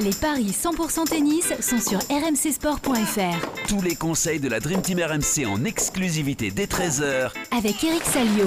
Les 0.00 0.10
paris 0.10 0.50
100% 0.50 1.08
tennis 1.08 1.52
sont 1.60 1.78
sur 1.78 2.00
rmcsport.fr. 2.10 3.68
Tous 3.68 3.80
les 3.80 3.94
conseils 3.94 4.40
de 4.40 4.48
la 4.48 4.58
Dream 4.58 4.82
Team 4.82 4.98
RMC 4.98 5.46
en 5.46 5.64
exclusivité 5.64 6.50
dès 6.50 6.64
13h 6.64 7.30
Avec 7.56 7.84
Eric 7.84 8.02
Salio. 8.02 8.46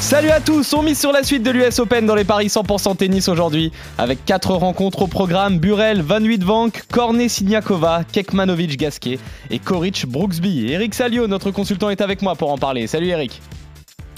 Salut 0.00 0.30
à 0.30 0.40
tous, 0.40 0.74
on 0.74 0.82
mise 0.82 0.98
sur 0.98 1.12
la 1.12 1.22
suite 1.22 1.44
de 1.44 1.52
l'US 1.52 1.78
Open 1.78 2.04
dans 2.04 2.16
les 2.16 2.24
paris 2.24 2.48
100% 2.48 2.96
tennis 2.96 3.28
aujourd'hui 3.28 3.70
avec 3.96 4.24
4 4.24 4.54
rencontres 4.54 5.02
au 5.02 5.06
programme 5.06 5.60
Burel, 5.60 6.02
Van 6.02 6.18
Vank, 6.40 6.82
Cornet 6.90 7.28
Siniakova, 7.28 8.02
Kekmanovic 8.10 8.76
Gasquet 8.76 9.20
et 9.50 9.60
Koric 9.60 10.04
Brooksby. 10.06 10.72
Eric 10.72 10.94
Salio, 10.94 11.28
notre 11.28 11.52
consultant 11.52 11.90
est 11.90 12.00
avec 12.00 12.22
moi 12.22 12.34
pour 12.34 12.50
en 12.50 12.58
parler. 12.58 12.88
Salut 12.88 13.06
Eric. 13.06 13.40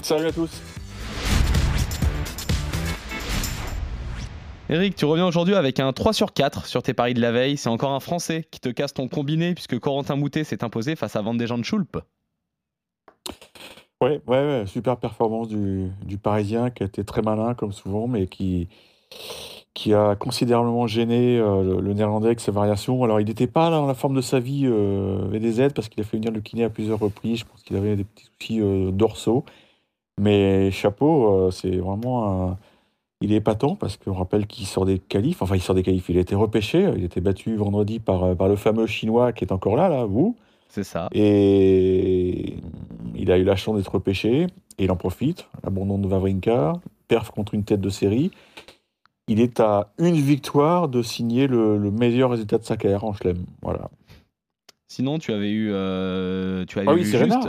Salut 0.01 0.25
à 0.25 0.31
tous. 0.31 0.49
Eric, 4.71 4.95
tu 4.95 5.05
reviens 5.05 5.25
aujourd'hui 5.25 5.55
avec 5.55 5.79
un 5.79 5.91
3 5.93 6.13
sur 6.13 6.31
4 6.31 6.67
sur 6.67 6.83
tes 6.83 6.93
paris 6.93 7.15
de 7.15 7.21
la 7.21 7.31
veille. 7.31 7.57
C'est 7.57 7.69
encore 7.69 7.91
un 7.91 7.99
Français 7.99 8.45
qui 8.51 8.59
te 8.59 8.69
casse 8.69 8.93
ton 8.93 9.07
combiné 9.07 9.55
puisque 9.55 9.79
Corentin 9.79 10.15
Moutet 10.15 10.43
s'est 10.43 10.63
imposé 10.63 10.95
face 10.95 11.15
à 11.15 11.23
Van 11.23 11.33
de 11.33 11.63
Schulp. 11.63 11.97
Ouais, 13.99 14.21
ouais, 14.27 14.63
super 14.67 14.97
performance 14.97 15.47
du, 15.47 16.17
Parisien 16.21 16.69
qui 16.69 16.83
a 16.83 16.85
été 16.85 17.03
très 17.03 17.23
malin 17.23 17.55
comme 17.55 17.71
souvent, 17.71 18.07
mais 18.07 18.27
qui, 18.27 18.67
a 19.91 20.15
considérablement 20.15 20.85
gêné 20.85 21.39
euh, 21.39 21.81
le, 21.81 21.93
Néerlandais 21.95 22.27
avec 22.27 22.39
ses 22.39 22.51
variations. 22.51 23.03
Alors, 23.03 23.19
il 23.19 23.25
n'était 23.25 23.47
pas 23.47 23.71
dans 23.71 23.87
la 23.87 23.95
forme 23.95 24.15
de 24.15 24.21
sa 24.21 24.39
vie 24.39 24.67
euh, 24.67 25.25
VDZ 25.31 25.73
parce 25.73 25.89
qu'il 25.89 25.99
a 26.01 26.03
fait 26.03 26.17
venir 26.17 26.31
le 26.31 26.41
kiné 26.41 26.63
à 26.65 26.69
plusieurs 26.69 26.99
reprises. 26.99 27.39
Je 27.39 27.45
pense 27.45 27.63
qu'il 27.63 27.75
avait 27.75 27.95
des 27.95 28.03
petits 28.03 28.25
soucis 28.39 28.61
euh, 28.61 28.91
dorsaux. 28.91 29.45
Mais 30.21 30.69
chapeau, 30.69 31.49
c'est 31.49 31.77
vraiment 31.77 32.51
un 32.51 32.57
il 33.21 33.33
est 33.33 33.37
épatant 33.37 33.75
parce 33.75 33.97
qu'on 33.97 34.13
rappelle 34.13 34.47
qu'il 34.47 34.65
sort 34.65 34.85
des 34.85 34.99
qualifs. 34.99 35.41
Enfin, 35.41 35.55
il 35.55 35.61
sort 35.61 35.75
des 35.75 35.83
qualifs. 35.83 36.07
Il 36.09 36.17
a 36.17 36.21
été 36.21 36.35
repêché. 36.35 36.79
Il 36.95 37.01
a 37.01 37.05
été 37.05 37.19
battu 37.19 37.55
vendredi 37.55 37.99
par, 37.99 38.23
euh, 38.23 38.35
par 38.35 38.47
le 38.47 38.55
fameux 38.55 38.87
Chinois 38.87 39.33
qui 39.33 39.43
est 39.43 39.51
encore 39.51 39.75
là, 39.75 39.89
là, 39.89 40.05
vous. 40.05 40.37
C'est 40.69 40.83
ça. 40.83 41.09
Et 41.11 42.57
il 43.15 43.31
a 43.31 43.37
eu 43.37 43.43
la 43.43 43.55
chance 43.55 43.77
d'être 43.77 43.93
repêché. 43.93 44.47
Et 44.77 44.85
il 44.85 44.91
en 44.91 44.95
profite. 44.95 45.47
L'abandon 45.63 45.97
de 45.97 46.07
Vavrinka. 46.07 46.73
Perf 47.07 47.31
contre 47.31 47.55
une 47.55 47.63
tête 47.63 47.81
de 47.81 47.89
série. 47.89 48.31
Il 49.27 49.41
est 49.41 49.59
à 49.59 49.91
une 49.99 50.15
victoire 50.15 50.87
de 50.87 51.01
signer 51.01 51.47
le, 51.47 51.77
meilleur 51.91 52.31
résultat 52.31 52.57
de 52.57 52.63
sa 52.63 52.77
carrière 52.77 53.03
en 53.03 53.13
Chelem. 53.13 53.45
Voilà. 53.61 53.89
Sinon, 54.87 55.19
tu 55.19 55.33
avais 55.33 55.51
eu, 55.51 55.69
euh, 55.71 56.65
tu 56.65 56.79
avais 56.79 56.89
ah 56.89 56.97
juste. 56.97 57.47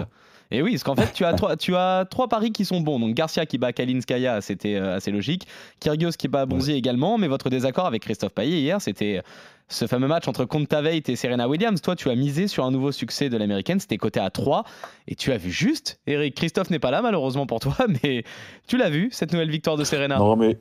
Et 0.50 0.62
oui, 0.62 0.72
parce 0.72 0.82
qu'en 0.82 0.96
fait, 0.96 1.12
tu 1.12 1.24
as, 1.24 1.32
trois, 1.34 1.56
tu 1.56 1.76
as 1.76 2.04
trois 2.10 2.28
paris 2.28 2.50
qui 2.50 2.64
sont 2.64 2.80
bons. 2.80 2.98
Donc 2.98 3.14
Garcia 3.14 3.46
qui 3.46 3.58
bat 3.58 3.72
Kalinskaya, 3.72 4.40
c'était 4.40 4.74
euh, 4.74 4.96
assez 4.96 5.10
logique. 5.10 5.46
Kyrgios 5.78 6.12
qui 6.18 6.28
bat 6.28 6.46
Bonzi 6.46 6.72
également. 6.72 7.18
Mais 7.18 7.28
votre 7.28 7.50
désaccord 7.50 7.86
avec 7.86 8.02
Christophe 8.02 8.32
Payet 8.32 8.60
hier, 8.60 8.80
c'était 8.80 9.22
ce 9.68 9.86
fameux 9.86 10.08
match 10.08 10.26
entre 10.26 10.44
Kontaveit 10.44 11.02
et 11.06 11.16
Serena 11.16 11.48
Williams. 11.48 11.80
Toi, 11.80 11.94
tu 11.94 12.10
as 12.10 12.16
misé 12.16 12.48
sur 12.48 12.64
un 12.64 12.72
nouveau 12.72 12.90
succès 12.90 13.28
de 13.28 13.36
l'américaine. 13.36 13.78
C'était 13.78 13.96
coté 13.96 14.18
à 14.18 14.30
3. 14.30 14.64
Et 15.06 15.14
tu 15.14 15.30
as 15.32 15.36
vu 15.36 15.50
juste. 15.50 16.00
Eric, 16.06 16.34
Christophe 16.34 16.70
n'est 16.70 16.80
pas 16.80 16.90
là, 16.90 17.00
malheureusement 17.00 17.46
pour 17.46 17.60
toi. 17.60 17.76
Mais 18.02 18.24
tu 18.66 18.76
l'as 18.76 18.90
vu, 18.90 19.08
cette 19.12 19.32
nouvelle 19.32 19.50
victoire 19.50 19.76
de 19.76 19.84
Serena. 19.84 20.18
Non, 20.18 20.36
mais 20.36 20.58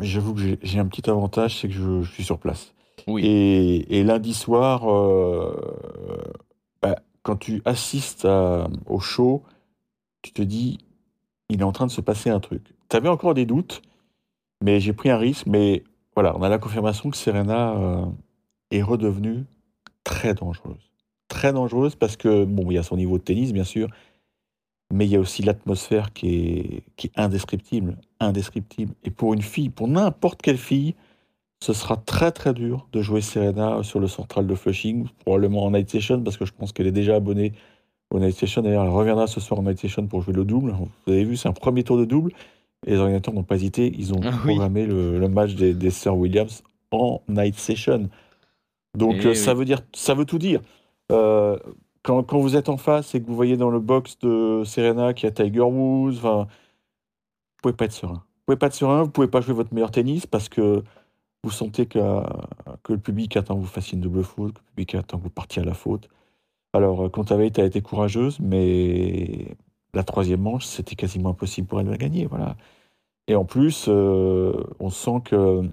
j'avoue 0.00 0.34
que 0.34 0.40
j'ai 0.62 0.78
un 0.78 0.86
petit 0.86 1.10
avantage, 1.10 1.60
c'est 1.60 1.68
que 1.68 1.74
je, 1.74 2.02
suis 2.12 2.24
sur 2.24 2.38
place. 2.38 2.72
Oui. 3.06 3.24
Et, 3.24 4.02
lundi 4.04 4.34
soir, 4.34 4.90
euh, 4.90 5.54
quand 7.26 7.34
tu 7.34 7.60
assistes 7.64 8.24
au 8.24 9.00
show, 9.00 9.42
tu 10.22 10.30
te 10.30 10.42
dis, 10.42 10.78
il 11.48 11.60
est 11.60 11.64
en 11.64 11.72
train 11.72 11.86
de 11.86 11.90
se 11.90 12.00
passer 12.00 12.30
un 12.30 12.38
truc. 12.38 12.62
Tu 12.88 12.96
avais 12.96 13.08
encore 13.08 13.34
des 13.34 13.46
doutes, 13.46 13.82
mais 14.62 14.78
j'ai 14.78 14.92
pris 14.92 15.10
un 15.10 15.18
risque. 15.18 15.46
Mais 15.46 15.82
voilà, 16.14 16.36
on 16.36 16.42
a 16.42 16.48
la 16.48 16.58
confirmation 16.58 17.10
que 17.10 17.16
Serena 17.16 17.72
euh, 17.72 18.06
est 18.70 18.80
redevenue 18.80 19.44
très 20.04 20.34
dangereuse. 20.34 20.92
Très 21.26 21.52
dangereuse 21.52 21.96
parce 21.96 22.16
que, 22.16 22.44
bon, 22.44 22.70
il 22.70 22.74
y 22.74 22.78
a 22.78 22.84
son 22.84 22.96
niveau 22.96 23.18
de 23.18 23.24
tennis, 23.24 23.52
bien 23.52 23.64
sûr, 23.64 23.88
mais 24.92 25.04
il 25.04 25.10
y 25.10 25.16
a 25.16 25.20
aussi 25.20 25.42
l'atmosphère 25.42 26.12
qui 26.12 26.28
est, 26.28 26.82
qui 26.94 27.08
est 27.08 27.18
indescriptible. 27.18 27.98
Indescriptible. 28.20 28.94
Et 29.02 29.10
pour 29.10 29.34
une 29.34 29.42
fille, 29.42 29.68
pour 29.68 29.88
n'importe 29.88 30.42
quelle 30.42 30.58
fille, 30.58 30.94
ce 31.60 31.72
sera 31.72 31.96
très 31.96 32.32
très 32.32 32.52
dur 32.52 32.86
de 32.92 33.02
jouer 33.02 33.20
Serena 33.20 33.82
sur 33.82 34.00
le 34.00 34.08
central 34.08 34.46
de 34.46 34.54
Flushing, 34.54 35.08
probablement 35.20 35.64
en 35.64 35.70
night 35.70 35.90
session, 35.90 36.22
parce 36.22 36.36
que 36.36 36.44
je 36.44 36.52
pense 36.52 36.72
qu'elle 36.72 36.86
est 36.86 36.92
déjà 36.92 37.16
abonnée 37.16 37.52
au 38.10 38.18
night 38.18 38.36
session. 38.36 38.62
D'ailleurs, 38.62 38.84
elle 38.84 38.90
reviendra 38.90 39.26
ce 39.26 39.40
soir 39.40 39.60
en 39.60 39.62
night 39.62 39.78
session 39.78 40.06
pour 40.06 40.22
jouer 40.22 40.34
le 40.34 40.44
double. 40.44 40.72
Vous 41.06 41.12
avez 41.12 41.24
vu, 41.24 41.36
c'est 41.36 41.48
un 41.48 41.52
premier 41.52 41.82
tour 41.82 41.98
de 41.98 42.04
double. 42.04 42.32
Et 42.86 42.90
les 42.90 42.98
organisateurs 42.98 43.34
n'ont 43.34 43.42
pas 43.42 43.56
hésité, 43.56 43.92
ils 43.96 44.12
ont 44.12 44.20
ah 44.22 44.30
programmé 44.30 44.86
le, 44.86 45.28
match 45.28 45.54
des, 45.54 45.72
des 45.74 45.90
Sir 45.90 46.16
Williams 46.16 46.62
en 46.90 47.22
night 47.28 47.56
session. 47.58 48.10
Donc 48.96 49.16
eh 49.20 49.28
euh, 49.28 49.34
ça 49.34 49.54
veut 49.54 49.64
dire, 49.64 49.80
ça 49.94 50.14
veut 50.14 50.24
tout 50.24 50.38
dire. 50.38 50.60
Euh, 51.10 51.58
quand, 52.02 52.22
quand, 52.22 52.38
vous 52.38 52.54
êtes 52.54 52.68
en 52.68 52.76
face 52.76 53.14
et 53.14 53.20
que 53.20 53.26
vous 53.26 53.34
voyez 53.34 53.56
dans 53.56 53.70
le 53.70 53.80
box 53.80 54.18
de 54.20 54.62
Serena 54.64 55.14
qu'il 55.14 55.26
y 55.26 55.28
a 55.28 55.32
Tiger 55.32 55.60
Woods, 55.60 56.20
vous 56.22 56.46
pouvez 57.62 57.74
pas 57.74 57.86
être 57.86 57.92
serein. 57.92 58.22
Vous 58.22 58.42
pouvez 58.46 58.58
pas 58.58 58.66
être 58.66 58.74
serein, 58.74 59.02
vous 59.02 59.10
pouvez 59.10 59.26
pas 59.26 59.40
jouer 59.40 59.54
votre 59.54 59.74
meilleur 59.74 59.90
tennis 59.90 60.26
parce 60.26 60.48
que 60.48 60.84
vous 61.46 61.52
sentez 61.52 61.86
que, 61.86 61.98
le 62.88 62.98
public 62.98 63.36
attend 63.36 63.54
que 63.54 63.60
vous 63.60 63.66
fassiez 63.66 63.94
une 63.94 64.00
double 64.00 64.24
faute, 64.24 64.54
que 64.54 64.58
le 64.58 64.66
public 64.70 64.94
attend 64.96 65.18
que 65.18 65.22
vous 65.22 65.30
partiez 65.30 65.62
à 65.62 65.64
la 65.64 65.74
faute. 65.74 66.08
Alors, 66.72 67.08
Contaveit 67.12 67.52
euh, 67.58 67.62
a 67.62 67.66
été 67.66 67.80
courageuse, 67.80 68.40
mais 68.40 69.56
la 69.94 70.02
troisième 70.02 70.40
manche, 70.40 70.64
c'était 70.66 70.96
quasiment 70.96 71.30
impossible 71.30 71.68
pour 71.68 71.80
elle 71.80 71.86
de 71.86 71.94
gagner. 71.94 72.26
Voilà. 72.26 72.56
Et 73.28 73.36
en 73.36 73.44
plus, 73.44 73.86
euh, 73.86 74.54
on 74.80 74.90
sent 74.90 75.22
qu'il 75.24 75.70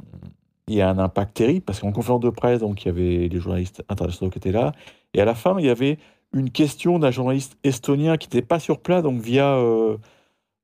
y 0.68 0.82
a 0.82 0.90
un 0.90 1.00
impact 1.00 1.34
terrible, 1.36 1.66
parce 1.66 1.80
qu'en 1.80 1.92
conférence 1.92 2.22
de 2.22 2.30
presse, 2.30 2.60
donc, 2.60 2.84
il 2.84 2.90
y 2.90 2.92
avait 2.92 3.28
les 3.28 3.40
journalistes 3.40 3.84
internationaux 3.90 4.30
qui 4.30 4.38
étaient 4.38 4.52
là, 4.52 4.74
et 5.16 5.22
à 5.22 5.26
la 5.26 5.34
fin, 5.34 5.58
il 5.58 5.66
y 5.66 5.70
avait 5.70 5.98
une 6.34 6.52
question 6.52 7.00
d'un 7.00 7.12
journaliste 7.12 7.58
estonien 7.64 8.18
qui 8.18 8.28
n'était 8.28 8.46
pas 8.46 8.60
sur 8.60 8.80
place, 8.80 9.02
donc 9.02 9.20
via 9.22 9.56
euh, 9.56 9.98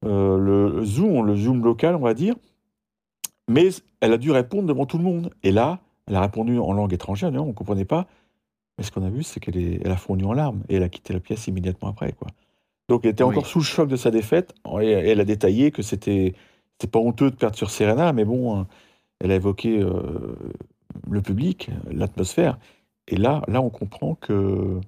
le 0.03 0.85
Zoom, 0.85 1.25
le 1.25 1.35
Zoom 1.35 1.63
local, 1.63 1.95
on 1.95 2.01
va 2.01 2.13
dire, 2.13 2.35
mais 3.49 3.69
elle 3.99 4.13
a 4.13 4.17
dû 4.17 4.31
répondre 4.31 4.67
devant 4.67 4.85
tout 4.85 4.97
le 4.97 5.03
monde. 5.03 5.33
Et 5.43 5.51
là, 5.51 5.79
elle 6.07 6.15
a 6.15 6.21
répondu 6.21 6.57
en 6.59 6.71
langue 6.71 6.93
étrangère, 6.93 7.33
on 7.33 7.47
ne 7.47 7.51
comprenait 7.51 7.85
pas. 7.85 8.07
Mais 8.77 8.83
ce 8.83 8.91
qu'on 8.91 9.03
a 9.03 9.09
vu, 9.09 9.23
c'est 9.23 9.41
qu'elle 9.41 9.57
elle 9.57 9.91
a 9.91 9.97
fondu 9.97 10.23
en 10.23 10.33
larmes 10.33 10.63
et 10.69 10.75
elle 10.75 10.83
a 10.83 10.89
quitté 10.89 11.11
la 11.13 11.19
pièce 11.19 11.47
immédiatement 11.47 11.89
après. 11.89 12.13
Quoi. 12.13 12.29
Donc 12.88 13.01
elle 13.03 13.11
était 13.11 13.23
encore 13.23 13.45
sous 13.45 13.59
le 13.59 13.65
choc 13.65 13.89
de 13.89 13.97
sa 13.97 14.11
défaite. 14.11 14.53
Et 14.81 14.89
elle 14.89 15.19
a 15.19 15.25
détaillé 15.25 15.71
que 15.71 15.81
c'était 15.81 16.33
pas 16.91 16.99
honteux 16.99 17.29
de 17.29 17.35
perdre 17.35 17.57
sur 17.57 17.69
Serena, 17.71 18.13
mais 18.13 18.23
bon, 18.23 18.65
elle 19.19 19.31
a 19.31 19.35
évoqué 19.35 19.79
euh, 19.79 20.35
le 21.09 21.21
public, 21.21 21.69
l'atmosphère. 21.91 22.57
Et 23.07 23.17
là, 23.17 23.41
là, 23.47 23.61
on 23.61 23.69
comprend 23.69 24.15
que 24.15 24.79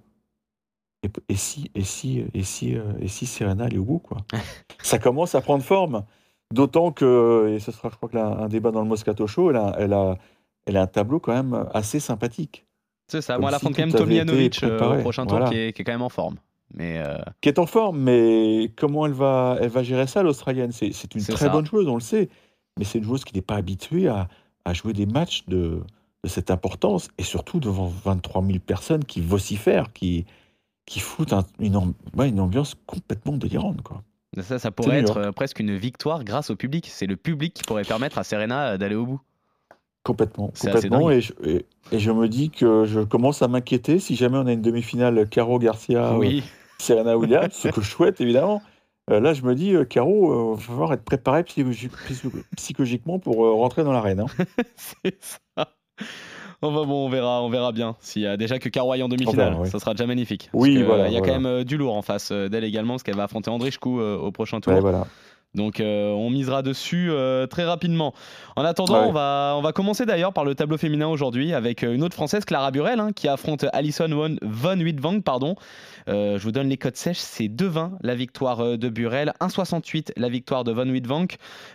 et, 1.29 1.35
si 1.35 1.71
et 1.73 1.83
si 1.83 2.23
et 2.33 2.43
si 2.43 2.77
euh, 2.77 2.93
et 2.99 3.07
si 3.07 3.25
Serena 3.25 3.67
est 3.67 3.77
au 3.77 3.83
bout 3.83 3.99
quoi. 3.99 4.17
Ça 4.83 4.99
commence 4.99 5.35
à 5.35 5.41
prendre 5.41 5.63
forme. 5.63 6.05
D'autant 6.51 6.91
que, 6.91 7.53
et 7.55 7.59
ce 7.59 7.71
sera, 7.71 7.89
je 7.89 7.95
crois, 7.95 8.09
que 8.09 8.17
un 8.17 8.47
débat 8.47 8.71
dans 8.71 8.81
le 8.81 8.87
Moscato 8.87 9.27
Show, 9.27 9.51
elle 9.51 9.57
a, 9.57 9.75
elle, 9.77 9.93
a, 9.93 10.17
elle 10.65 10.77
a 10.77 10.81
un 10.81 10.87
tableau 10.87 11.19
quand 11.19 11.33
même 11.33 11.67
assez 11.73 11.99
sympathique. 11.99 12.65
C'est 13.07 13.21
ça. 13.21 13.37
Moi, 13.37 13.49
elle 13.49 13.55
affronte 13.55 13.75
quand 13.75 13.85
même 13.85 13.93
Tomljanovic 13.93 14.63
euh, 14.63 14.97
au 14.97 15.01
prochain 15.01 15.25
tour, 15.25 15.43
qui, 15.49 15.57
est, 15.57 15.73
qui, 15.73 15.81
est, 15.81 15.85
quand 15.85 15.91
même 15.91 16.01
en 16.01 16.09
forme. 16.09 16.35
Mais 16.73 16.99
euh, 16.99 17.17
Qui 17.41 17.49
est 17.49 17.59
en 17.59 17.65
forme, 17.65 17.99
mais 17.99 18.71
comment 18.77 19.05
elle 19.05 19.11
va, 19.11 19.57
elle 19.59 19.69
va 19.69 19.83
gérer 19.83 20.07
ça, 20.07 20.23
l'Australienne? 20.23 20.71
C'est 20.71 21.15
une 21.15 21.23
très 21.23 21.49
bonne 21.49 21.65
joueuse, 21.65 21.87
on 21.87 21.95
le 21.95 22.01
sait. 22.01 22.29
Mais 22.77 22.85
c'est 22.85 22.99
une 22.99 23.03
joueuse 23.03 23.25
qui 23.25 23.35
n'est 23.35 23.41
pas 23.41 23.55
habituée 23.55 24.07
à, 24.07 24.29
à, 24.63 24.73
jouer 24.73 24.93
des 24.93 25.05
matchs 25.05 25.43
de, 25.47 25.81
de, 26.23 26.29
cette 26.29 26.51
importance, 26.51 27.09
et 27.17 27.23
surtout 27.23 27.59
devant 27.59 27.91
23 28.05 28.45
000 28.45 28.59
personnes 28.59 29.03
qui 29.03 29.19
vocifèrent, 29.19 29.91
qui, 29.91 30.25
qui 30.85 31.01
foutent 31.01 31.33
une, 31.59 31.93
une 32.17 32.39
ambiance 32.39 32.75
complètement 32.85 33.35
délirante. 33.35 33.81
Quoi. 33.81 34.01
Ça, 34.39 34.59
ça 34.59 34.71
pourrait 34.71 34.99
être 34.99 35.17
euh, 35.17 35.31
presque 35.31 35.59
une 35.59 35.75
victoire 35.75 36.23
grâce 36.23 36.49
au 36.49 36.55
public. 36.55 36.87
C'est 36.89 37.05
le 37.05 37.17
public 37.17 37.53
qui 37.53 37.63
pourrait 37.63 37.83
permettre 37.83 38.17
à 38.17 38.23
Serena 38.23 38.71
euh, 38.71 38.77
d'aller 38.77 38.95
au 38.95 39.05
bout. 39.05 39.21
Complètement. 40.03 40.51
complètement. 40.59 41.11
Et 41.11 41.21
je, 41.21 41.33
et, 41.43 41.65
je, 41.91 42.11
me 42.11 42.27
dis 42.27 42.49
que 42.49 42.85
je 42.85 43.01
commence 43.01 43.41
à 43.41 43.47
m'inquiéter 43.47 43.99
si 43.99 44.15
jamais 44.15 44.37
on 44.37 44.47
a 44.47 44.53
une 44.53 44.61
demi-finale 44.61 45.27
Caro 45.29 45.59
Garcia, 45.59 46.17
oui. 46.17 46.43
Serena 46.79 47.17
Williams, 47.17 47.49
ce 47.53 47.67
que 47.67 47.81
je 47.81 47.89
souhaite 47.89 48.21
évidemment. 48.21 48.63
Euh, 49.09 49.19
là, 49.19 49.33
je 49.33 49.43
me 49.43 49.53
dis, 49.53 49.75
Caro, 49.89 50.55
il 50.55 50.57
va 50.57 50.61
falloir 50.61 50.93
être 50.93 51.03
préparé 51.03 51.43
psychologiquement 51.43 53.19
pour 53.19 53.37
rentrer 53.37 53.83
dans 53.83 53.91
l'arène. 53.91 54.21
Hein. 54.21 54.45
C'est 54.75 55.17
ça. 55.21 55.75
Enfin 56.63 56.85
bon, 56.85 57.07
on 57.07 57.09
verra, 57.09 57.41
on 57.41 57.49
verra 57.49 57.71
bien. 57.71 57.95
S'il 58.01 58.21
y 58.21 58.27
a 58.27 58.37
déjà 58.37 58.59
que 58.59 58.69
Karouai 58.69 59.01
en 59.01 59.09
demi-finale, 59.09 59.65
ça 59.65 59.79
sera 59.79 59.93
déjà 59.93 60.05
magnifique. 60.05 60.49
oui, 60.53 60.83
voilà. 60.83 61.07
Il 61.07 61.13
y 61.13 61.17
a 61.17 61.21
quand 61.21 61.33
même 61.33 61.47
euh, 61.47 61.63
du 61.63 61.77
lourd 61.77 61.95
en 61.95 62.03
face 62.03 62.29
euh, 62.31 62.49
d'elle 62.49 62.63
également, 62.63 62.93
parce 62.93 63.03
qu'elle 63.03 63.15
va 63.15 63.23
affronter 63.23 63.49
André 63.49 63.71
Chkou 63.71 63.99
euh, 63.99 64.17
au 64.17 64.31
prochain 64.31 64.61
tour. 64.61 64.73
voilà. 64.79 65.07
Donc 65.53 65.81
euh, 65.81 66.11
on 66.11 66.29
misera 66.29 66.61
dessus 66.61 67.09
euh, 67.11 67.45
très 67.45 67.65
rapidement. 67.65 68.13
En 68.55 68.63
attendant, 68.63 69.07
on, 69.07 69.11
va, 69.11 69.55
on 69.57 69.61
va 69.61 69.73
commencer 69.73 70.05
d'ailleurs 70.05 70.31
par 70.31 70.45
le 70.45 70.55
tableau 70.55 70.77
féminin 70.77 71.07
aujourd'hui 71.07 71.53
avec 71.53 71.83
euh, 71.83 71.93
une 71.93 72.03
autre 72.03 72.15
française, 72.15 72.45
Clara 72.45 72.71
Burel, 72.71 73.01
hein, 73.01 73.11
qui 73.13 73.27
affronte 73.27 73.65
Alison 73.73 74.07
Von, 74.07 74.37
Von 74.41 74.79
Wittwang. 74.79 75.21
Pardon. 75.21 75.55
je 76.07 76.41
vous 76.41 76.53
donne 76.53 76.69
les 76.69 76.77
codes 76.77 76.95
sèches, 76.95 77.17
c'est 77.17 77.47
2-20 77.47 77.91
la 78.01 78.15
victoire 78.15 78.77
de 78.77 78.89
Burel, 78.89 79.33
1,68 79.41 80.11
la 80.15 80.29
victoire 80.29 80.63
de 80.63 80.71
Von 80.71 80.89
Wittwang, 80.89 81.27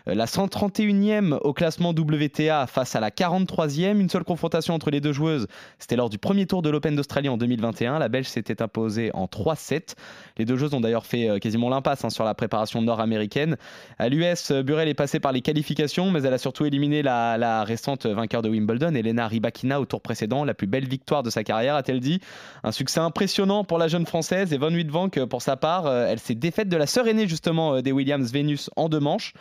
la 0.06 0.24
131e 0.24 1.38
au 1.42 1.52
classement 1.52 1.90
WTA 1.90 2.66
face 2.66 2.96
à 2.96 3.00
la 3.00 3.10
43e. 3.10 3.98
Une 3.98 4.08
seule 4.08 4.24
confrontation 4.24 4.74
entre 4.74 4.90
les 4.90 5.00
deux 5.00 5.12
joueuses, 5.12 5.46
c'était 5.78 5.96
lors 5.96 6.10
du 6.10 6.18
premier 6.18 6.46
tour 6.46 6.62
de 6.62 6.70
l'Open 6.70 6.96
d'Australie 6.96 7.28
en 7.28 7.36
2021. 7.36 7.98
La 7.98 8.08
Belge 8.08 8.26
s'était 8.26 8.62
imposée 8.62 9.10
en 9.14 9.26
3-7. 9.26 9.94
Les 10.38 10.44
deux 10.44 10.56
joueuses 10.56 10.74
ont 10.74 10.80
d'ailleurs 10.80 11.06
fait 11.06 11.38
quasiment 11.40 11.68
l'impasse 11.68 12.04
hein, 12.04 12.10
sur 12.10 12.24
la 12.24 12.34
préparation 12.34 12.80
nord-américaine. 12.82 13.56
À 13.98 14.08
l'US, 14.08 14.52
Burel 14.52 14.88
est 14.88 14.94
passée 14.94 15.20
par 15.20 15.32
les 15.32 15.40
qualifications, 15.40 16.10
mais 16.10 16.22
elle 16.22 16.34
a 16.34 16.38
surtout 16.38 16.66
éliminé 16.66 17.02
la, 17.02 17.64
récente 17.64 18.06
vainqueur 18.06 18.42
de 18.42 18.48
Wimbledon, 18.48 18.94
Elena 18.94 19.26
Rybakina, 19.26 19.80
au 19.80 19.86
tour 19.86 20.00
précédent. 20.00 20.44
La 20.44 20.54
plus 20.54 20.66
belle 20.66 20.86
victoire 20.86 21.22
de 21.22 21.30
sa 21.30 21.44
carrière, 21.44 21.74
a-t-elle 21.74 22.00
dit. 22.00 22.20
Un 22.62 22.72
succès 22.72 23.00
impressionnant 23.00 23.64
pour 23.64 23.78
la 23.78 23.88
jeune 23.88 24.06
française. 24.06 24.52
Et 24.52 24.58
Von 24.58 24.74
Wittvank, 24.74 25.24
pour 25.24 25.42
sa 25.42 25.56
part, 25.56 25.86
euh, 25.86 26.06
elle 26.08 26.18
s'est 26.18 26.34
défaite 26.34 26.68
de 26.68 26.76
la 26.76 26.86
sœur 26.86 27.08
aînée 27.08 27.26
justement 27.26 27.76
euh, 27.76 27.82
des 27.82 27.92
Williams 27.92 28.32
Venus 28.32 28.70
en 28.76 28.88
deux 28.88 29.00
manches. 29.00 29.32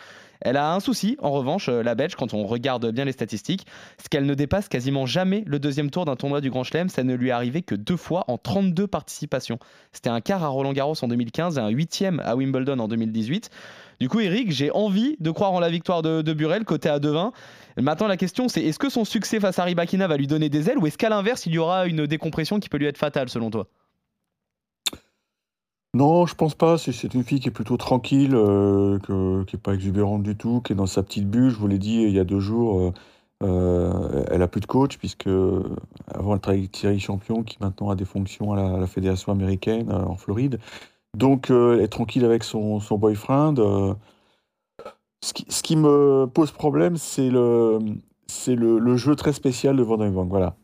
Elle 0.41 0.57
a 0.57 0.73
un 0.73 0.79
souci, 0.79 1.17
en 1.21 1.31
revanche, 1.31 1.69
euh, 1.69 1.81
la 1.81 1.95
Belge, 1.95 2.15
quand 2.15 2.33
on 2.33 2.45
regarde 2.45 2.91
bien 2.91 3.05
les 3.05 3.11
statistiques, 3.11 3.65
c'est 3.97 4.09
qu'elle 4.09 4.25
ne 4.25 4.33
dépasse 4.33 4.67
quasiment 4.67 5.05
jamais 5.05 5.43
le 5.47 5.59
deuxième 5.59 5.89
tour 5.89 6.05
d'un 6.05 6.15
tournoi 6.15 6.41
du 6.41 6.49
Grand 6.49 6.63
Chelem. 6.63 6.89
Ça 6.89 7.03
ne 7.03 7.13
lui 7.15 7.29
est 7.29 7.31
arrivé 7.31 7.61
que 7.61 7.75
deux 7.75 7.97
fois 7.97 8.25
en 8.27 8.37
32 8.37 8.87
participations. 8.87 9.59
C'était 9.91 10.09
un 10.09 10.21
quart 10.21 10.43
à 10.43 10.47
Roland 10.47 10.73
Garros 10.73 10.95
en 11.01 11.07
2015 11.07 11.57
et 11.57 11.61
un 11.61 11.69
huitième 11.69 12.21
à 12.25 12.35
Wimbledon 12.35 12.79
en 12.79 12.87
2018. 12.87 13.49
Du 13.99 14.09
coup, 14.09 14.19
Eric, 14.19 14.51
j'ai 14.51 14.71
envie 14.71 15.15
de 15.19 15.31
croire 15.31 15.53
en 15.53 15.59
la 15.59 15.69
victoire 15.69 16.01
de, 16.01 16.33
Burel, 16.33 16.65
côté 16.65 16.89
à 16.89 16.99
2-20. 16.99 17.31
Maintenant, 17.77 18.07
la 18.07 18.17
question, 18.17 18.47
c'est 18.47 18.61
est-ce 18.61 18.79
que 18.79 18.89
son 18.89 19.05
succès 19.05 19.39
face 19.39 19.59
à 19.59 19.63
Ribakina 19.63 20.07
va 20.07 20.17
lui 20.17 20.27
donner 20.27 20.49
des 20.49 20.69
ailes 20.69 20.77
ou 20.77 20.87
est-ce 20.87 20.97
qu'à 20.97 21.09
l'inverse, 21.09 21.45
il 21.45 21.53
y 21.53 21.57
aura 21.57 21.87
une 21.87 22.07
décompression 22.07 22.59
qui 22.59 22.69
peut 22.69 22.77
lui 22.77 22.85
être 22.85 22.97
fatale, 22.97 23.29
selon 23.29 23.49
toi? 23.51 23.67
Non, 25.95 26.25
je 26.25 26.35
pense 26.35 26.55
pas. 26.55 26.77
C'est 26.77 27.13
une 27.13 27.23
fille 27.23 27.39
qui 27.39 27.47
est 27.47 27.51
plutôt 27.51 27.77
tranquille, 27.77 28.35
euh, 28.35 28.99
qui 29.47 29.55
n'est 29.55 29.61
pas 29.61 29.73
exubérante 29.73 30.23
du 30.23 30.35
tout, 30.35 30.59
qui 30.59 30.73
est 30.73 30.75
dans 30.75 30.87
sa 30.87 31.01
petite 31.03 31.29
bulle. 31.29 31.49
Je 31.49 31.55
vous 31.55 31.67
l'ai 31.67 31.77
dit 31.79 32.01
il 32.01 32.11
y 32.11 32.19
a 32.19 32.25
deux 32.25 32.41
jours, 32.41 32.81
euh, 32.81 32.93
euh, 33.43 34.25
elle 34.29 34.41
a 34.41 34.49
plus 34.49 34.59
de 34.59 34.65
coach, 34.65 34.97
puisque 34.97 35.27
avant 35.27 36.33
elle 36.33 36.41
travaillait 36.41 36.67
Thierry 36.67 36.99
Champion, 36.99 37.43
qui 37.43 37.55
maintenant 37.61 37.89
a 37.89 37.95
des 37.95 38.03
fonctions 38.03 38.51
à 38.51 38.79
la, 38.79 38.87
fédération 38.87 39.31
américaine 39.31 39.89
en 39.89 40.17
Floride. 40.17 40.59
Donc 41.15 41.49
elle 41.49 41.81
est 41.81 41.87
tranquille 41.87 42.25
avec 42.25 42.43
son, 42.43 42.79
boyfriend. 42.91 43.95
Ce 45.21 45.63
qui, 45.63 45.75
me 45.75 46.25
pose 46.25 46.51
problème, 46.51 46.97
c'est 46.97 47.29
le, 47.29 47.79
jeu 48.95 49.15
très 49.15 49.33
spécial 49.33 49.75
de 49.75 49.83
Van 49.83 49.97
Voilà. 50.25 50.55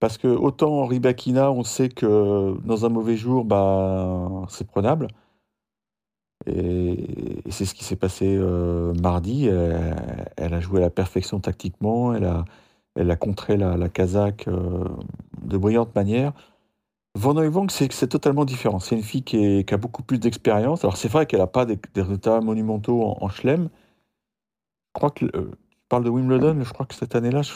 Parce 0.00 0.18
que 0.18 0.28
autant 0.28 0.80
Henri 0.80 0.98
Bakina, 0.98 1.52
on 1.52 1.62
sait 1.62 1.88
que 1.88 2.56
dans 2.64 2.86
un 2.86 2.88
mauvais 2.88 3.16
jour, 3.16 3.44
bah, 3.44 4.44
c'est 4.48 4.66
prenable. 4.66 5.08
Et, 6.46 7.42
c'est 7.50 7.64
ce 7.66 7.74
qui 7.74 7.84
s'est 7.84 7.96
passé 7.96 8.36
euh, 8.36 8.94
mardi. 8.94 9.46
Elle, 9.46 10.54
a 10.54 10.60
joué 10.60 10.78
à 10.78 10.82
la 10.82 10.90
perfection 10.90 11.38
tactiquement. 11.40 12.14
Elle 12.14 13.10
a, 13.10 13.16
contré 13.16 13.56
la, 13.56 13.76
la 13.76 13.88
Kazakh 13.88 14.48
euh, 14.48 14.84
de 15.42 15.56
brillante 15.56 15.94
manière. 15.94 16.32
Van 17.14 17.36
Hooydonk, 17.36 17.70
c'est 17.70 18.08
totalement 18.08 18.44
différent. 18.44 18.78
C'est 18.78 18.96
une 18.96 19.02
fille 19.02 19.22
qui, 19.22 19.64
a 19.70 19.76
beaucoup 19.76 20.02
plus 20.02 20.18
d'expérience. 20.18 20.82
Alors 20.84 20.96
c'est 20.96 21.08
vrai 21.08 21.26
qu'elle 21.26 21.40
n'a 21.40 21.46
pas 21.46 21.66
des, 21.66 21.78
résultats 21.94 22.40
monumentaux 22.40 23.02
en, 23.02 23.18
en 23.20 23.28
chelem. 23.28 23.68
Je 24.94 24.98
crois 24.98 25.10
que 25.10 25.26
euh, 25.36 25.50
parle 25.92 26.04
de 26.04 26.08
Wimbledon, 26.08 26.58
je 26.64 26.72
crois 26.72 26.86
que 26.86 26.94
cette 26.94 27.14
année-là, 27.14 27.42
je, 27.42 27.52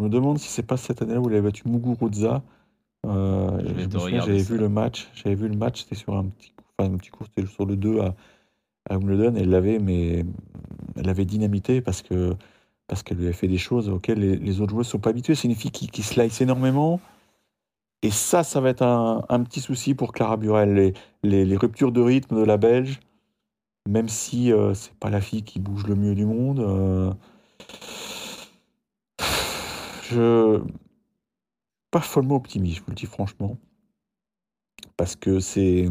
me 0.00 0.08
demande 0.08 0.38
si 0.38 0.48
c'est 0.48 0.62
pas 0.62 0.78
cette 0.78 1.02
année-là 1.02 1.20
où 1.20 1.28
elle 1.28 1.34
avait 1.34 1.42
battu 1.42 1.68
Muguruza. 1.68 2.42
Euh, 3.06 3.60
j'avais 4.08 4.38
vu 4.38 4.56
le 4.56 4.70
match, 4.70 5.10
j'avais 5.12 5.34
vu 5.34 5.46
le 5.46 5.56
match, 5.56 5.82
c'était 5.82 5.94
sur 5.94 6.16
un 6.16 6.24
petit, 6.24 6.54
enfin, 6.78 6.90
un 6.90 6.96
petit 6.96 7.10
cours, 7.10 7.26
c'était 7.26 7.46
sur 7.46 7.66
le 7.66 7.76
2 7.76 8.00
à, 8.00 8.14
Wimbledon, 8.96 9.34
elle 9.36 9.50
l'avait, 9.50 9.78
mais 9.78 10.24
elle 10.96 11.08
avait 11.10 11.26
dynamité 11.26 11.82
parce 11.82 12.00
que 12.00 12.34
parce 12.86 13.02
qu'elle 13.02 13.18
lui 13.18 13.26
avait 13.26 13.34
fait 13.34 13.46
des 13.46 13.58
choses 13.58 13.90
auxquelles 13.90 14.20
les, 14.20 14.60
autres 14.62 14.70
joueurs 14.70 14.80
ne 14.80 14.84
sont 14.84 14.98
pas 14.98 15.10
habitués. 15.10 15.34
C'est 15.34 15.46
une 15.46 15.54
fille 15.54 15.70
qui, 15.70 15.86
qui 15.86 16.02
slice 16.02 16.40
énormément. 16.40 16.98
Et 18.02 18.10
ça, 18.10 18.44
ça 18.44 18.60
va 18.60 18.70
être 18.70 18.82
un, 18.82 19.44
petit 19.44 19.60
souci 19.60 19.94
pour 19.94 20.12
Clara 20.12 20.36
Burel. 20.36 20.94
Les, 21.22 21.56
ruptures 21.56 21.92
de 21.92 22.00
rythme 22.00 22.36
de 22.40 22.44
la 22.44 22.56
Belge, 22.56 23.00
même 23.88 24.08
si 24.08 24.52
euh, 24.52 24.74
c'est 24.74 24.94
pas 24.94 25.10
la 25.10 25.20
fille 25.20 25.42
qui 25.42 25.60
bouge 25.60 25.86
le 25.86 25.94
mieux 25.94 26.14
du 26.14 26.24
monde, 26.24 26.60
euh, 26.60 27.12
je 30.10 30.60
pas 31.90 32.00
follement 32.00 32.36
optimiste, 32.36 32.78
je 32.78 32.80
vous 32.82 32.90
le 32.90 32.94
dis 32.94 33.06
franchement, 33.06 33.58
parce 34.96 35.16
que 35.16 35.40
c'est 35.40 35.88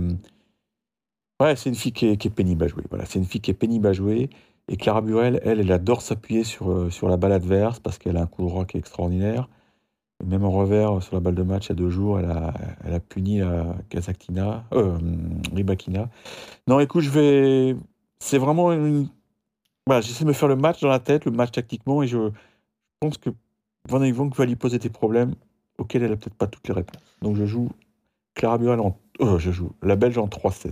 ouais, 1.41 1.55
c'est 1.55 1.69
une 1.69 1.75
fille 1.75 1.91
qui 1.93 2.07
est, 2.07 2.29
pénible 2.29 2.63
à 2.63 2.67
jouer. 2.67 2.83
C'est 3.05 3.19
une 3.19 3.25
fille 3.25 3.41
qui 3.41 3.51
est 3.51 3.53
pénible 3.55 3.87
à 3.87 3.93
jouer. 3.93 4.29
Et 4.67 4.77
Clara 4.77 5.01
Burel, 5.01 5.39
elle, 5.43 5.59
elle 5.59 5.71
adore 5.71 6.01
s'appuyer 6.01 6.43
sur, 6.43 6.71
euh, 6.71 6.89
sur 6.89 7.09
la 7.09 7.17
balle 7.17 7.31
adverse 7.31 7.79
parce 7.79 7.97
qu'elle 7.97 8.17
a 8.17 8.21
un 8.21 8.27
coup 8.27 8.43
de 8.43 8.51
rock 8.51 8.75
extraordinaire. 8.75 9.49
Même 10.25 10.43
en 10.43 10.51
revers, 10.51 11.01
sur 11.01 11.15
la 11.15 11.21
balle 11.21 11.35
de 11.35 11.43
match, 11.43 11.67
il 11.67 11.69
y 11.69 11.71
a 11.71 11.75
deux 11.75 11.89
jours, 11.89 12.19
elle 12.19 12.29
a, 12.29 12.99
puni 12.99 13.41
à 13.41 13.75
Kazaktina, 13.89 14.65
euh, 14.73 14.97
Ribakina. 15.55 16.09
Non, 16.67 16.79
écoute, 16.79 17.03
je 17.03 17.09
vais. 17.09 17.75
C'est 18.19 18.37
vraiment 18.37 18.73
une, 18.73 19.07
j'essaie 20.01 20.23
de 20.23 20.29
me 20.29 20.33
faire 20.33 20.49
le 20.49 20.55
match 20.55 20.81
dans 20.81 20.89
la 20.89 20.99
tête, 20.99 21.25
le 21.25 21.31
match 21.31 21.51
tactiquement, 21.51 22.03
et 22.03 22.07
je 22.07 22.31
pense 22.99 23.17
que 23.17 23.29
Van 23.87 24.01
Eyck 24.01 24.15
va 24.15 24.45
lui 24.45 24.55
poser 24.55 24.77
des 24.77 24.89
problèmes 24.89 25.33
auxquels 25.77 26.03
elle 26.03 26.11
n'a 26.11 26.17
peut-être 26.17 26.35
pas 26.35 26.47
toutes 26.47 26.67
les 26.67 26.73
réponses. 26.73 27.01
Donc 27.21 27.35
je 27.35 27.45
joue 27.45 27.69
Clara 28.35 28.57
Burel 28.57 28.79
en. 28.79 28.97
Oh, 29.19 29.37
je 29.37 29.51
joue 29.51 29.71
la 29.81 29.95
Belge 29.95 30.17
en 30.17 30.27
3-7. 30.27 30.71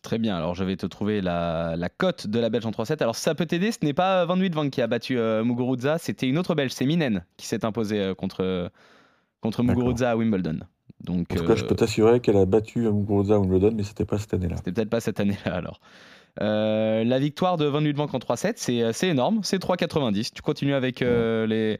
Très 0.00 0.18
bien, 0.18 0.36
alors 0.36 0.54
je 0.54 0.64
vais 0.64 0.76
te 0.76 0.86
trouver 0.86 1.20
la, 1.20 1.76
cote 1.96 2.26
de 2.26 2.38
la 2.38 2.48
Belge 2.48 2.66
en 2.66 2.70
3-7. 2.70 3.02
Alors 3.02 3.16
ça 3.16 3.34
peut 3.34 3.46
t'aider, 3.46 3.72
ce 3.72 3.78
n'est 3.82 3.92
pas 3.92 4.24
Van 4.24 4.36
Van 4.50 4.70
qui 4.70 4.80
a 4.80 4.86
battu 4.86 5.18
euh, 5.18 5.44
Muguruza, 5.44 5.98
c'était 5.98 6.28
une 6.28 6.38
autre 6.38 6.54
Belge, 6.54 6.72
c'est 6.72 6.86
Minen 6.86 7.24
qui 7.36 7.46
s'est 7.46 7.64
imposée 7.64 8.00
euh, 8.00 8.14
contre, 8.14 8.70
contre 9.40 9.62
Muguruza 9.62 10.12
à 10.12 10.16
Wimbledon. 10.16 10.60
Donc, 11.02 11.32
en 11.32 11.34
tout 11.34 11.44
cas, 11.44 11.56
je 11.56 11.64
peux 11.64 11.72
euh, 11.72 11.76
t'assurer 11.76 12.20
qu'elle 12.20 12.36
a 12.36 12.46
battu 12.46 12.80
Muguruza 12.80 13.34
à 13.34 13.38
Wimbledon, 13.38 13.72
mais 13.74 13.82
c'était 13.82 14.04
pas 14.04 14.18
cette 14.18 14.34
année-là. 14.34 14.56
C'était 14.56 14.72
peut-être 14.72 14.90
pas 14.90 15.00
cette 15.00 15.20
année-là 15.20 15.54
alors. 15.54 15.80
Euh, 16.40 17.04
la 17.04 17.18
victoire 17.18 17.58
de 17.58 17.66
Van 17.66 17.82
Bank 17.82 18.14
en 18.14 18.18
3-7, 18.18 18.92
c'est 18.92 19.08
énorme, 19.08 19.40
c'est 19.42 19.62
3,90. 19.62 20.30
Tu 20.34 20.42
continues 20.42 20.74
avec 20.74 21.02
euh, 21.02 21.46
les, 21.46 21.78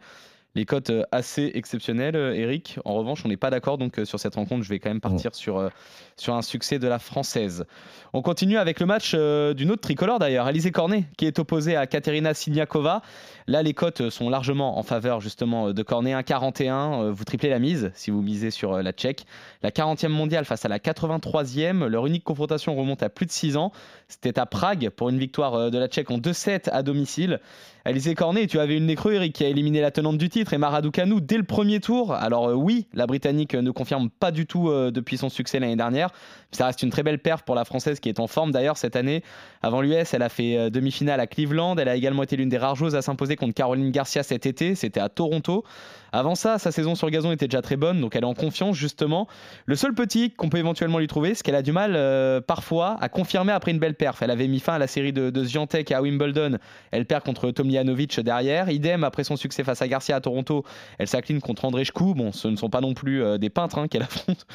les 0.54 0.64
cotes 0.64 0.90
euh, 0.90 1.04
assez 1.12 1.50
exceptionnelles, 1.54 2.16
Eric. 2.16 2.78
En 2.84 2.94
revanche, 2.94 3.24
on 3.24 3.28
n'est 3.28 3.36
pas 3.36 3.50
d'accord 3.50 3.78
donc 3.78 4.00
sur 4.04 4.18
cette 4.18 4.34
rencontre. 4.34 4.62
Je 4.62 4.68
vais 4.68 4.78
quand 4.78 4.90
même 4.90 5.00
partir 5.00 5.34
sur, 5.34 5.70
sur 6.16 6.34
un 6.34 6.42
succès 6.42 6.78
de 6.78 6.86
la 6.88 6.98
française. 6.98 7.64
On 8.12 8.22
continue 8.22 8.58
avec 8.58 8.80
le 8.80 8.86
match 8.86 9.14
d'une 9.14 9.70
autre 9.70 9.80
tricolore 9.80 10.18
d'ailleurs, 10.18 10.46
Alizé 10.46 10.70
Cornet, 10.70 11.04
qui 11.16 11.26
est 11.26 11.38
opposée 11.38 11.76
à 11.76 11.86
Katerina 11.86 12.34
Siniakova. 12.34 13.02
Là, 13.46 13.62
les 13.62 13.74
cotes 13.74 14.10
sont 14.10 14.28
largement 14.28 14.78
en 14.78 14.82
faveur 14.82 15.20
justement 15.20 15.72
de 15.72 15.82
Cornet 15.82 16.12
1,41. 16.12 17.10
Vous 17.10 17.24
triplez 17.24 17.48
la 17.48 17.58
mise 17.58 17.90
si 17.94 18.10
vous 18.10 18.22
misez 18.22 18.50
sur 18.50 18.82
la 18.82 18.92
Tchèque. 18.92 19.24
La 19.62 19.70
40e 19.70 20.08
mondiale 20.08 20.44
face 20.44 20.64
à 20.64 20.68
la 20.68 20.78
83e. 20.78 21.86
Leur 21.86 22.06
unique 22.06 22.24
confrontation 22.24 22.76
remonte 22.76 23.02
à 23.02 23.08
plus 23.08 23.26
de 23.26 23.32
6 23.32 23.56
ans. 23.56 23.72
C'était 24.12 24.38
à 24.38 24.44
Prague 24.44 24.90
pour 24.90 25.08
une 25.08 25.18
victoire 25.18 25.54
euh, 25.54 25.70
de 25.70 25.78
la 25.78 25.88
Tchèque 25.88 26.10
en 26.10 26.18
2-7 26.18 26.68
à 26.70 26.82
domicile. 26.82 27.40
Alizé 27.84 28.14
Cornet, 28.14 28.46
tu 28.46 28.60
avais 28.60 28.76
une 28.76 28.86
nez 28.86 28.96
Eric, 29.04 29.32
qui 29.32 29.42
a 29.42 29.48
éliminé 29.48 29.80
la 29.80 29.90
tenante 29.90 30.18
du 30.18 30.28
titre 30.28 30.52
et 30.52 30.58
Maradoukanou 30.58 31.20
dès 31.20 31.38
le 31.38 31.42
premier 31.44 31.80
tour. 31.80 32.12
Alors 32.12 32.50
euh, 32.50 32.54
oui, 32.54 32.86
la 32.92 33.06
Britannique 33.06 33.54
ne 33.54 33.70
confirme 33.70 34.10
pas 34.10 34.30
du 34.30 34.46
tout 34.46 34.68
euh, 34.68 34.90
depuis 34.90 35.16
son 35.16 35.30
succès 35.30 35.58
l'année 35.58 35.76
dernière. 35.76 36.10
Ça 36.50 36.66
reste 36.66 36.82
une 36.82 36.90
très 36.90 37.02
belle 37.02 37.18
perf 37.18 37.42
pour 37.42 37.54
la 37.54 37.64
Française 37.64 38.00
qui 38.00 38.10
est 38.10 38.20
en 38.20 38.26
forme 38.26 38.52
d'ailleurs 38.52 38.76
cette 38.76 38.96
année. 38.96 39.22
Avant 39.62 39.80
l'US, 39.80 40.12
elle 40.12 40.22
a 40.22 40.28
fait 40.28 40.70
demi-finale 40.70 41.18
à 41.18 41.26
Cleveland. 41.26 41.76
Elle 41.78 41.88
a 41.88 41.96
également 41.96 42.22
été 42.22 42.36
l'une 42.36 42.50
des 42.50 42.58
rares 42.58 42.76
joueuses 42.76 42.94
à 42.94 43.00
s'imposer 43.00 43.36
contre 43.36 43.54
Caroline 43.54 43.90
Garcia 43.90 44.22
cet 44.22 44.44
été. 44.44 44.74
C'était 44.74 45.00
à 45.00 45.08
Toronto. 45.08 45.64
Avant 46.12 46.34
ça, 46.34 46.58
sa 46.58 46.72
saison 46.72 46.94
sur 46.94 47.08
gazon 47.10 47.32
était 47.32 47.48
déjà 47.48 47.62
très 47.62 47.76
bonne, 47.76 48.00
donc 48.00 48.14
elle 48.14 48.22
est 48.22 48.26
en 48.26 48.34
confiance 48.34 48.76
justement. 48.76 49.26
Le 49.66 49.76
seul 49.76 49.94
petit 49.94 50.30
qu'on 50.30 50.48
peut 50.50 50.58
éventuellement 50.58 50.98
lui 50.98 51.06
trouver, 51.06 51.34
c'est 51.34 51.42
qu'elle 51.42 51.54
a 51.54 51.62
du 51.62 51.72
mal 51.72 51.94
euh, 51.96 52.40
parfois 52.40 52.96
à 53.00 53.08
confirmer 53.08 53.52
après 53.52 53.70
une 53.70 53.78
belle 53.78 53.94
perf. 53.94 54.22
Elle 54.22 54.30
avait 54.30 54.48
mis 54.48 54.60
fin 54.60 54.74
à 54.74 54.78
la 54.78 54.86
série 54.86 55.12
de, 55.12 55.30
de 55.30 55.92
à 55.94 56.02
Wimbledon. 56.02 56.58
Elle 56.90 57.06
perd 57.06 57.24
contre 57.24 57.50
Tomljanovic 57.50 58.20
derrière. 58.20 58.68
Idem 58.70 59.04
après 59.04 59.24
son 59.24 59.36
succès 59.36 59.64
face 59.64 59.80
à 59.80 59.88
Garcia 59.88 60.16
à 60.16 60.20
Toronto. 60.20 60.64
Elle 60.98 61.08
s'incline 61.08 61.40
contre 61.40 61.64
Andreescu. 61.64 62.14
Bon, 62.14 62.32
ce 62.32 62.48
ne 62.48 62.56
sont 62.56 62.70
pas 62.70 62.80
non 62.80 62.94
plus 62.94 63.22
euh, 63.22 63.38
des 63.38 63.50
peintres 63.50 63.78
hein, 63.78 63.88
qu'elle 63.88 64.02
affronte. 64.02 64.46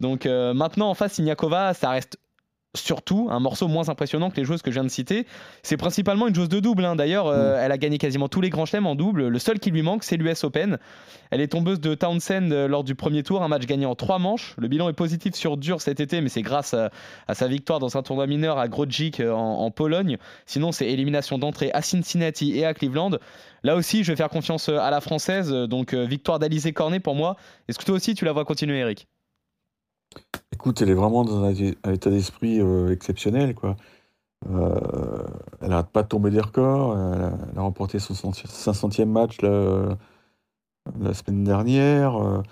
Donc 0.00 0.26
euh, 0.26 0.54
maintenant 0.54 0.90
en 0.90 0.94
face, 0.94 1.14
Siniakova, 1.14 1.74
ça 1.74 1.90
reste 1.90 2.18
surtout 2.74 3.28
un 3.30 3.40
morceau 3.40 3.68
moins 3.68 3.88
impressionnant 3.88 4.30
que 4.30 4.36
les 4.36 4.44
joueuses 4.44 4.62
que 4.62 4.70
je 4.70 4.76
viens 4.76 4.84
de 4.84 4.88
citer. 4.88 5.26
C'est 5.62 5.76
principalement 5.76 6.28
une 6.28 6.34
joueuse 6.34 6.48
de 6.48 6.60
double. 6.60 6.84
Hein. 6.84 6.96
D'ailleurs, 6.96 7.26
euh, 7.26 7.56
mm. 7.56 7.60
elle 7.64 7.72
a 7.72 7.78
gagné 7.78 7.98
quasiment 7.98 8.28
tous 8.28 8.40
les 8.40 8.50
grands 8.50 8.66
chelems 8.66 8.86
en 8.86 8.94
double. 8.94 9.28
Le 9.28 9.38
seul 9.38 9.58
qui 9.58 9.70
lui 9.70 9.82
manque, 9.82 10.04
c'est 10.04 10.16
l'US 10.16 10.44
Open. 10.44 10.78
Elle 11.30 11.40
est 11.40 11.48
tombeuse 11.48 11.80
de 11.80 11.94
Townsend 11.94 12.52
euh, 12.52 12.68
lors 12.68 12.84
du 12.84 12.94
premier 12.94 13.22
tour, 13.22 13.42
un 13.42 13.48
match 13.48 13.66
gagné 13.66 13.86
en 13.86 13.94
trois 13.94 14.18
manches. 14.18 14.54
Le 14.58 14.68
bilan 14.68 14.88
est 14.88 14.94
positif 14.94 15.34
sur 15.34 15.56
dur 15.56 15.80
cet 15.80 16.00
été, 16.00 16.20
mais 16.20 16.28
c'est 16.28 16.42
grâce 16.42 16.74
à, 16.74 16.90
sa 17.34 17.48
victoire 17.48 17.78
dans 17.78 17.96
un 17.96 18.02
tournoi 18.02 18.26
mineur 18.26 18.58
à 18.58 18.68
Grodzic 18.68 19.20
euh, 19.20 19.32
en, 19.32 19.70
Pologne. 19.70 20.16
Sinon, 20.46 20.72
c'est 20.72 20.86
élimination 20.86 21.38
d'entrée 21.38 21.70
à 21.72 21.82
Cincinnati 21.82 22.56
et 22.56 22.64
à 22.64 22.72
Cleveland. 22.72 23.18
Là 23.62 23.76
aussi, 23.76 24.04
je 24.04 24.12
vais 24.12 24.16
faire 24.16 24.28
confiance 24.28 24.68
à 24.68 24.90
la 24.90 25.00
française. 25.00 25.50
Donc, 25.50 25.92
victoire 25.92 26.38
d'Alizé 26.38 26.72
Cornet 26.72 27.00
pour 27.00 27.14
moi. 27.14 27.36
Est-ce 27.68 27.78
que 27.78 27.84
toi 27.84 27.96
aussi, 27.96 28.14
tu 28.14 28.24
la 28.24 28.32
vois 28.32 28.44
continuer, 28.44 28.78
Eric? 28.78 29.08
Écoute, 30.52 30.80
elle 30.82 30.90
est 30.90 30.94
vraiment 30.94 31.24
dans 31.24 31.44
un, 31.44 31.52
état 31.52 32.10
d'esprit 32.10 32.60
euh, 32.60 32.90
exceptionnel, 32.90 33.54
quoi. 33.54 33.76
Euh, 34.50 35.22
elle 35.60 35.70
n'arrête 35.70 35.88
pas 35.88 36.02
de 36.02 36.08
tomber 36.08 36.30
des 36.30 36.40
records. 36.40 36.96
Elle 37.52 37.58
a, 37.58 37.60
remporté 37.60 37.98
son 37.98 38.14
500e 38.14 39.04
match 39.06 39.40
la, 39.42 41.14
semaine 41.14 41.44
dernière. 41.44 42.16
Euh, 42.16 42.42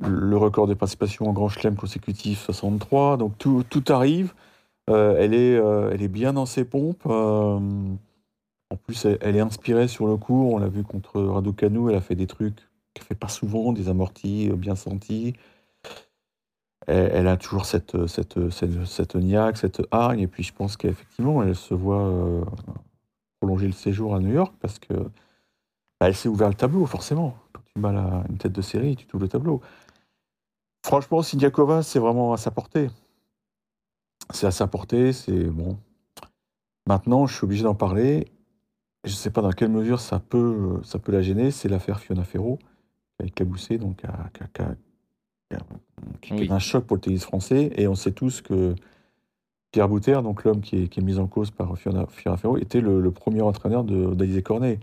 le 0.00 0.36
record 0.36 0.66
des 0.66 0.74
participations 0.74 1.28
en 1.28 1.32
Grand 1.32 1.48
Chelem 1.48 1.76
consécutif, 1.76 2.44
63. 2.44 3.18
Donc 3.18 3.38
tout, 3.38 3.84
arrive. 3.88 4.34
elle, 4.88 5.34
est, 5.34 5.52
elle 5.92 6.02
est 6.02 6.08
bien 6.08 6.32
dans 6.32 6.46
ses 6.46 6.64
pompes. 6.64 7.06
en 7.06 7.78
plus, 8.84 9.06
elle, 9.20 9.36
est 9.36 9.40
inspirée 9.40 9.88
sur 9.88 10.06
le 10.06 10.16
coup. 10.16 10.50
On 10.52 10.58
l'a 10.58 10.68
vu 10.68 10.82
contre 10.82 11.20
Raducanu. 11.20 11.90
Elle 11.90 11.96
a 11.96 12.00
fait 12.00 12.16
des 12.16 12.26
trucs 12.26 12.56
qu'elle 12.94 13.04
fait 13.04 13.14
pas 13.14 13.28
souvent, 13.28 13.72
des 13.72 13.88
amortis 13.88 14.50
bien 14.50 14.76
sentis 14.76 15.34
elle, 16.86 17.28
a 17.28 17.36
toujours 17.36 17.64
cette, 17.64 18.06
cette, 18.06 18.50
cette, 18.50 18.84
cette 18.86 19.14
niaque, 19.14 19.56
cette 19.56 19.82
hargne, 19.90 20.20
et 20.20 20.26
puis 20.26 20.42
je 20.42 20.52
pense 20.52 20.76
qu'effectivement, 20.76 21.42
elle 21.42 21.54
se 21.54 21.74
voit 21.74 22.06
euh, 22.06 22.44
prolonger 23.40 23.66
le 23.66 23.72
séjour 23.72 24.14
à 24.14 24.20
New 24.20 24.32
York 24.32 24.54
parce 24.60 24.78
que 24.78 24.94
bah, 24.94 26.08
elle 26.08 26.16
s'est 26.16 26.28
ouvert 26.28 26.48
le 26.48 26.54
tableau, 26.54 26.84
forcément. 26.86 27.36
Quand 27.52 27.62
tu 27.72 27.80
bats 27.80 28.24
une 28.28 28.38
tête 28.38 28.52
de 28.52 28.62
série, 28.62 28.96
tu 28.96 29.06
t'ouvres 29.06 29.22
le 29.22 29.28
tableau. 29.28 29.60
Franchement, 30.84 31.22
Sindiakova, 31.22 31.82
c'est 31.82 32.00
vraiment 32.00 32.32
à 32.32 32.36
sa 32.36 32.50
portée. 32.50 32.90
C'est 34.30 34.46
à 34.46 34.50
sa 34.50 34.66
portée, 34.66 35.12
c'est 35.12 35.44
bon. 35.44 35.78
Maintenant, 36.86 37.26
je 37.26 37.36
suis 37.36 37.44
obligé 37.44 37.62
d'en 37.62 37.74
parler. 37.74 38.26
Je 39.04 39.10
ne 39.10 39.16
sais 39.16 39.30
pas 39.30 39.42
dans 39.42 39.50
quelle 39.50 39.70
mesure 39.70 40.00
ça 40.00 40.18
peut, 40.18 40.80
ça 40.82 40.98
peut 40.98 41.12
la 41.12 41.22
gêner. 41.22 41.50
C'est 41.50 41.68
l'affaire 41.68 42.00
Fiona 42.00 42.24
Ferro, 42.24 42.58
avec 43.20 43.34
Caboussé, 43.34 43.78
donc 43.78 44.04
à, 44.04 44.30
qui 44.32 44.62
est 46.30 46.50
un 46.50 46.58
choc 46.58 46.84
pour 46.84 46.96
le 46.96 47.00
tennis 47.00 47.24
français. 47.24 47.72
Et 47.76 47.88
on 47.88 47.94
sait 47.94 48.12
tous 48.12 48.40
que 48.40 48.74
Pierre 49.72 49.88
Bouter, 49.88 50.20
donc 50.22 50.44
l'homme 50.44 50.60
qui 50.60 50.76
est, 50.76 50.98
mis 50.98 51.18
en 51.18 51.26
cause 51.26 51.50
par 51.50 51.76
Fiona, 51.76 52.06
Ferro, 52.06 52.58
était 52.58 52.80
le, 52.80 53.10
premier 53.10 53.40
entraîneur 53.40 53.84
d'Alizé 53.84 54.42
Cornet. 54.42 54.78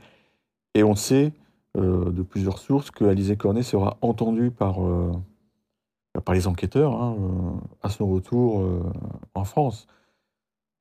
Et 0.74 0.84
on 0.84 0.96
sait 0.96 1.32
euh, 1.78 2.10
de 2.10 2.24
plusieurs 2.24 2.58
sources 2.58 2.90
que 2.90 3.06
Alizé 3.06 3.38
Cornet 3.38 3.62
sera 3.62 3.98
entendu 4.02 4.50
par, 4.50 4.84
euh, 4.84 5.12
par 6.26 6.34
les 6.34 6.48
enquêteurs 6.48 7.00
hein, 7.00 7.16
euh, 7.20 7.60
à 7.84 7.90
son 7.90 8.08
retour 8.08 8.64
en 9.36 9.44
France. 9.44 9.88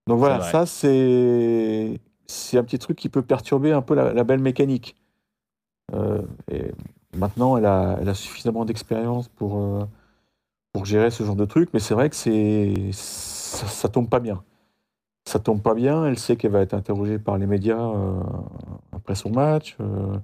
Donc 0.07 0.19
voilà, 0.19 0.41
ça 0.41 0.65
c'est 0.65 2.01
c'est 2.27 2.59
un 2.59 2.65
petit 2.65 2.79
truc 2.79 2.97
qui 2.97 3.11
peut 3.11 3.23
perturber 3.23 3.73
un 3.73 3.83
peu 3.83 3.95
la, 3.95 4.25
belle 4.25 4.41
mécanique. 4.41 4.97
et 6.51 6.73
Maintenant, 7.17 7.57
elle 7.57 7.65
a, 7.65 7.97
elle 8.01 8.09
a 8.09 8.15
suffisamment 8.15 8.65
d'expérience 8.65 9.29
pour, 9.29 9.59
euh, 9.59 9.85
pour 10.73 10.85
gérer 10.85 11.11
ce 11.11 11.25
genre 11.25 11.37
de 11.37 11.47
truc, 11.47 11.71
mais 11.73 11.81
c'est 11.81 11.95
vrai 11.95 12.11
que 12.11 12.17
c'est 12.17 12.93
ça, 12.93 13.67
ça, 13.67 13.89
tombe 13.89 14.09
pas 14.09 14.21
bien. 14.21 14.43
Ça 15.27 15.39
tombe 15.39 15.63
pas 15.63 15.75
bien. 15.75 16.05
Elle 16.05 16.19
sait 16.19 16.37
qu'elle 16.37 16.51
va 16.51 16.61
être 16.61 16.75
interrogée 16.75 17.19
par 17.19 17.39
les 17.39 17.47
médias 17.47 17.81
euh, 17.81 18.21
après 18.93 19.15
son 19.15 19.31
match. 19.31 19.77
Euh, 19.81 20.17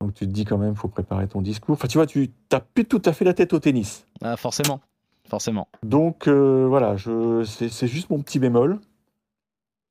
donc 0.00 0.14
tu 0.14 0.26
te 0.26 0.32
dis 0.32 0.46
quand 0.46 0.56
même, 0.56 0.74
faut 0.74 0.88
préparer 0.88 1.28
ton 1.28 1.42
discours. 1.42 1.74
Enfin, 1.74 1.88
tu 1.88 1.98
vois, 1.98 2.06
tu 2.06 2.30
n'as 2.50 2.60
plus 2.60 2.86
tout 2.86 3.02
à 3.04 3.12
fait 3.12 3.26
la 3.26 3.34
tête 3.34 3.52
au 3.52 3.58
tennis. 3.58 4.06
Ah, 4.22 4.38
forcément, 4.38 4.80
forcément. 5.28 5.68
Donc 5.82 6.28
voilà, 6.28 6.96
je, 6.96 7.44
c'est, 7.44 7.86
juste 7.86 8.08
mon 8.08 8.22
petit 8.22 8.38
bémol. 8.38 8.80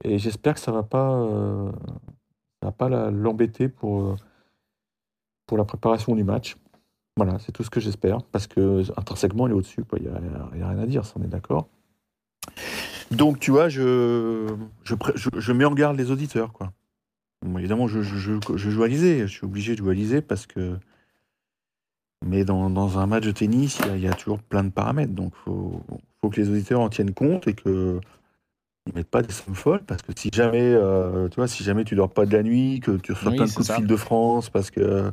Et 0.04 0.18
j'espère 0.18 0.56
que 0.56 0.60
ça 0.60 0.72
va 0.72 0.82
pas, 0.82 1.24
ça 2.62 2.68
va 2.68 2.72
pas 2.72 2.90
l'embêter 3.12 3.70
pour 3.70 4.16
pour 5.50 5.58
la 5.58 5.66
préparation 5.66 6.16
du 6.16 6.24
match. 6.24 6.58
Voilà, 7.18 7.40
c'est 7.40 7.52
tout 7.52 7.64
ce 7.64 7.72
que 7.72 7.80
j'espère, 7.80 8.22
parce 8.32 8.46
que 8.46 8.84
intrinsèquement, 8.98 9.48
elle 9.48 9.54
est 9.54 9.56
au-dessus. 9.56 9.84
Il 9.98 10.04
n'y 10.04 10.08
a, 10.64 10.70
rien 10.70 10.80
à 10.80 10.86
dire, 10.86 11.04
ça, 11.06 11.16
on 11.20 11.24
est 11.24 11.28
d'accord. 11.28 11.68
Donc, 13.10 13.40
tu 13.40 13.50
vois, 13.50 13.68
je, 13.68 14.48
je, 14.84 14.94
je, 15.16 15.52
mets 15.52 15.66
en 15.66 15.74
garde 15.74 15.98
les 15.98 16.12
auditeurs. 16.12 16.54
Quoi. 16.54 16.72
évidemment, 17.58 17.88
je, 17.88 18.04
je, 18.04 18.16
joue 18.16 18.84
à 18.84 18.90
Je 18.90 19.26
suis 19.26 19.44
obligé 19.44 19.74
de 19.74 19.80
jouer 19.80 20.16
à 20.16 20.22
parce 20.22 20.46
que. 20.46 20.78
Mais 22.24 22.46
dans, 22.46 22.70
dans 22.70 23.00
un 23.00 23.08
match 23.08 23.26
de 23.26 23.32
tennis, 23.32 23.82
il 23.96 24.02
y, 24.02 24.08
a 24.08 24.14
toujours 24.14 24.40
plein 24.40 24.64
de 24.64 24.70
paramètres. 24.70 25.14
Donc, 25.14 25.34
il 25.36 25.44
faut, 25.46 25.82
faut, 26.22 26.30
que 26.30 26.40
les 26.40 26.50
auditeurs 26.50 26.82
en 26.82 26.90
tiennent 26.90 27.14
compte 27.14 27.48
et 27.48 27.54
que 27.54 28.00
ils 28.90 28.96
mettent 28.96 29.10
pas 29.10 29.22
des 29.22 29.34
sommes 29.34 29.56
folles 29.56 29.84
parce 29.86 30.02
que 30.02 30.12
si 30.16 30.30
jamais, 30.34 30.62
euh, 30.62 31.28
tu 31.30 31.36
vois, 31.36 31.48
si 31.48 31.64
jamais 31.64 31.84
tu 31.84 31.96
dors 31.96 32.10
pas 32.10 32.26
de 32.26 32.34
la 32.36 32.44
nuit, 32.44 32.80
que 32.80 32.92
tu 32.92 33.14
reçois 33.14 33.32
plein 33.32 33.46
de 33.46 33.52
coups 33.52 33.68
de 33.68 33.74
fil 33.74 33.88
de 33.88 33.96
France 33.96 34.50
parce 34.50 34.72
que 34.72 35.12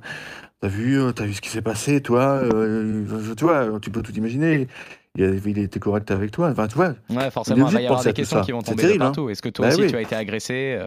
tu 0.60 0.66
as 0.66 0.68
vu, 0.68 0.98
euh, 0.98 1.12
as 1.16 1.24
vu 1.24 1.34
ce 1.34 1.40
qui 1.40 1.48
s'est 1.48 1.62
passé, 1.62 2.00
toi, 2.00 2.40
euh, 2.42 3.34
tu 3.36 3.44
vois, 3.44 3.78
tu 3.80 3.90
peux 3.90 4.02
tout 4.02 4.12
imaginer. 4.12 4.68
Il, 5.16 5.58
était 5.58 5.80
correct 5.80 6.10
avec 6.10 6.30
toi. 6.30 6.50
Enfin, 6.50 6.68
tu 6.68 6.74
vois. 6.74 6.94
Ouais, 7.08 7.30
forcément, 7.30 7.68
il 7.68 7.74
va 7.74 7.80
y 7.80 7.86
avoir 7.86 8.02
des 8.02 8.12
questions 8.12 8.42
qui 8.42 8.52
vont 8.52 8.62
tomber 8.62 8.82
terrible, 8.82 9.02
hein. 9.02 9.06
partout. 9.06 9.30
Est-ce 9.30 9.40
que 9.40 9.48
toi 9.48 9.68
bah 9.68 9.74
aussi 9.74 9.86
tu 9.86 9.96
as 9.96 10.02
été 10.02 10.14
agressé 10.14 10.78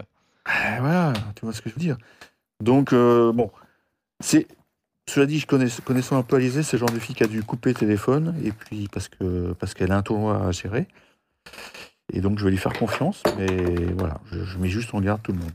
ah, 0.46 0.79
Voilà, 0.79 1.13
tu 1.36 1.46
vois 1.46 1.53
ce 1.53 1.62
que 1.62 1.69
je 1.69 1.75
veux 1.75 1.81
dire. 1.81 1.98
Donc, 2.62 2.93
bon, 2.93 3.50
c'est. 4.19 4.48
Cela 5.08 5.25
dit, 5.25 5.39
je 5.39 5.48
connais, 5.48 5.65
connaissant 5.84 6.19
un 6.19 6.22
peu 6.22 6.36
Alizé, 6.36 6.62
c'est 6.62 6.77
le 6.77 6.81
genre 6.81 6.91
de 6.91 7.00
fille 7.00 7.15
qui 7.15 7.24
a 7.24 7.27
dû 7.27 7.41
couper 7.41 7.72
le 7.72 7.75
téléphone, 7.75 8.36
et 8.46 8.51
puis 8.51 8.88
parce 8.91 9.08
que 9.08 9.53
parce 9.53 9.74
qu'elle 9.74 9.91
a 9.91 9.98
un 9.98 10.03
tournoi 10.03 10.46
à 10.46 10.51
gérer. 10.51 10.88
Et 12.13 12.21
donc, 12.21 12.39
je 12.39 12.45
vais 12.45 12.51
lui 12.51 12.57
faire 12.57 12.73
confiance, 12.73 13.23
mais 13.37 13.47
voilà, 13.97 14.19
je, 14.31 14.57
mets 14.57 14.69
juste 14.69 14.93
en 14.93 15.01
garde 15.01 15.21
tout 15.21 15.31
le 15.31 15.39
monde. 15.39 15.51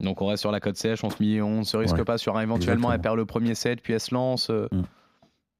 Donc, 0.00 0.20
on 0.20 0.26
reste 0.26 0.40
sur 0.40 0.50
la 0.50 0.60
cote 0.60 0.76
sèche, 0.76 1.04
on 1.04 1.10
se, 1.10 1.40
on 1.40 1.64
se 1.64 1.76
risque 1.76 2.02
pas 2.02 2.18
sur 2.18 2.36
un 2.36 2.42
éventuellement, 2.42 2.92
elle 2.92 3.00
perd 3.00 3.16
le 3.16 3.24
premier 3.24 3.54
set, 3.54 3.80
puis 3.80 3.92
elle 3.92 4.00
se 4.00 4.14
lance. 4.14 4.50
Euh, 4.50 4.68
mm. 4.72 4.82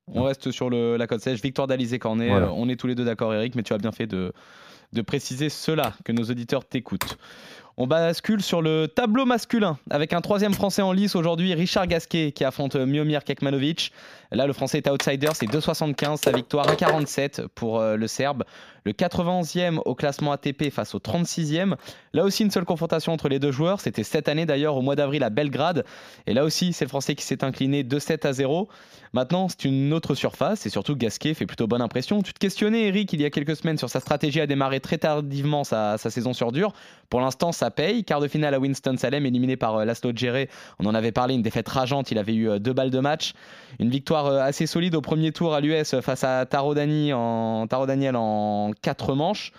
On 0.08 0.25
reste 0.25 0.50
sur 0.50 0.68
le, 0.68 0.96
la 0.96 1.06
cote 1.06 1.20
sèche. 1.20 1.40
Victoire 1.40 1.68
d'Alizé 1.68 1.99
Cornet, 1.99 2.30
euh, 2.30 2.49
on 2.50 2.68
est 2.68 2.76
tous 2.76 2.88
les 2.88 2.94
deux 2.94 3.04
d'accord, 3.04 3.32
Eric, 3.32 3.54
mais 3.54 3.62
tu 3.62 3.72
as 3.72 3.78
bien 3.78 3.92
fait 3.92 4.06
de, 4.06 4.32
de 4.92 5.02
préciser 5.02 5.49
cela, 5.49 5.92
que 6.04 6.12
nos 6.12 6.25
auditeurs 6.25 6.64
t'écoutent. 6.64 7.18
On 7.76 7.87
bascule 7.87 8.42
sur 8.42 8.61
le 8.61 8.87
tableau 8.87 9.25
masculin 9.25 9.78
avec 9.88 10.12
un 10.12 10.20
troisième 10.20 10.52
français 10.52 10.82
en 10.82 10.92
lice 10.92 11.16
aujourd'hui, 11.16 11.54
Richard 11.54 11.87
Gasquet, 11.87 12.32
qui 12.32 12.44
affronte 12.44 12.76
Miomir 12.76 13.25
Kekmanovic. 13.25 13.92
Là, 14.32 14.46
le 14.46 14.52
français 14.52 14.78
est 14.78 14.88
outsider, 14.88 15.28
c'est 15.34 15.46
2,75 15.46 16.16
sa 16.16 16.32
victoire, 16.32 16.66
1,47 16.66 17.48
pour 17.54 17.80
euh, 17.80 17.96
le 17.96 18.06
Serbe. 18.06 18.44
Le 18.84 18.92
91e 18.92 19.78
au 19.84 19.94
classement 19.94 20.32
ATP 20.32 20.70
face 20.70 20.94
au 20.94 20.98
36e. 20.98 21.76
Là 22.14 22.24
aussi, 22.24 22.42
une 22.42 22.50
seule 22.50 22.64
confrontation 22.64 23.12
entre 23.12 23.28
les 23.28 23.38
deux 23.38 23.52
joueurs. 23.52 23.80
C'était 23.80 24.02
cette 24.02 24.28
année 24.28 24.44
d'ailleurs, 24.44 24.76
au 24.76 24.82
mois 24.82 24.96
d'avril 24.96 25.22
à 25.22 25.30
Belgrade. 25.30 25.84
Et 26.26 26.34
là 26.34 26.42
aussi, 26.42 26.72
c'est 26.72 26.84
le 26.84 26.88
français 26.88 27.14
qui 27.14 27.24
s'est 27.24 27.44
incliné 27.44 27.84
2-7 27.84 28.26
à 28.26 28.32
0. 28.32 28.68
Maintenant, 29.12 29.48
c'est 29.48 29.66
une 29.66 29.92
autre 29.92 30.14
surface 30.14 30.66
et 30.66 30.70
surtout 30.70 30.96
Gasquet 30.96 31.34
fait 31.34 31.46
plutôt 31.46 31.66
bonne 31.66 31.82
impression. 31.82 32.22
Tu 32.22 32.32
te 32.32 32.38
questionnais, 32.38 32.88
Eric, 32.88 33.12
il 33.12 33.20
y 33.20 33.24
a 33.24 33.30
quelques 33.30 33.54
semaines 33.54 33.78
sur 33.78 33.90
sa 33.90 34.00
stratégie 34.00 34.40
à 34.40 34.46
démarrer 34.46 34.80
très 34.80 34.98
tardivement 34.98 35.64
sa, 35.64 35.98
saison 35.98 36.32
sur 36.32 36.50
dur. 36.50 36.72
Pour 37.08 37.20
l'instant, 37.20 37.52
ça 37.52 37.70
paye. 37.70 38.04
Quart 38.04 38.20
de 38.20 38.26
finale 38.26 38.54
à 38.54 38.58
Winston-Salem, 38.58 39.26
éliminé 39.26 39.56
par 39.56 39.76
euh, 39.76 39.84
Laszlo 39.84 40.12
Djere. 40.14 40.46
On 40.78 40.86
en 40.86 40.94
avait 40.94 41.12
parlé, 41.12 41.34
une 41.34 41.42
défaite 41.42 41.68
rageante. 41.68 42.10
Il 42.10 42.18
avait 42.18 42.34
eu 42.34 42.48
euh, 42.48 42.58
deux 42.58 42.72
balles 42.72 42.90
de 42.90 43.00
match. 43.00 43.34
Une 43.78 43.90
victoire 43.90 44.22
euh, 44.26 44.43
assez 44.43 44.67
solide 44.67 44.95
au 44.95 45.00
premier 45.00 45.33
tour 45.33 45.55
à 45.55 45.61
l'US 45.61 46.00
face 46.00 46.25
à 46.25 46.47
Taro, 46.47 46.75
en, 46.76 47.67
Daniel 47.87 48.17
en 48.17 48.73
4 48.83 49.14
manches. 49.14 49.52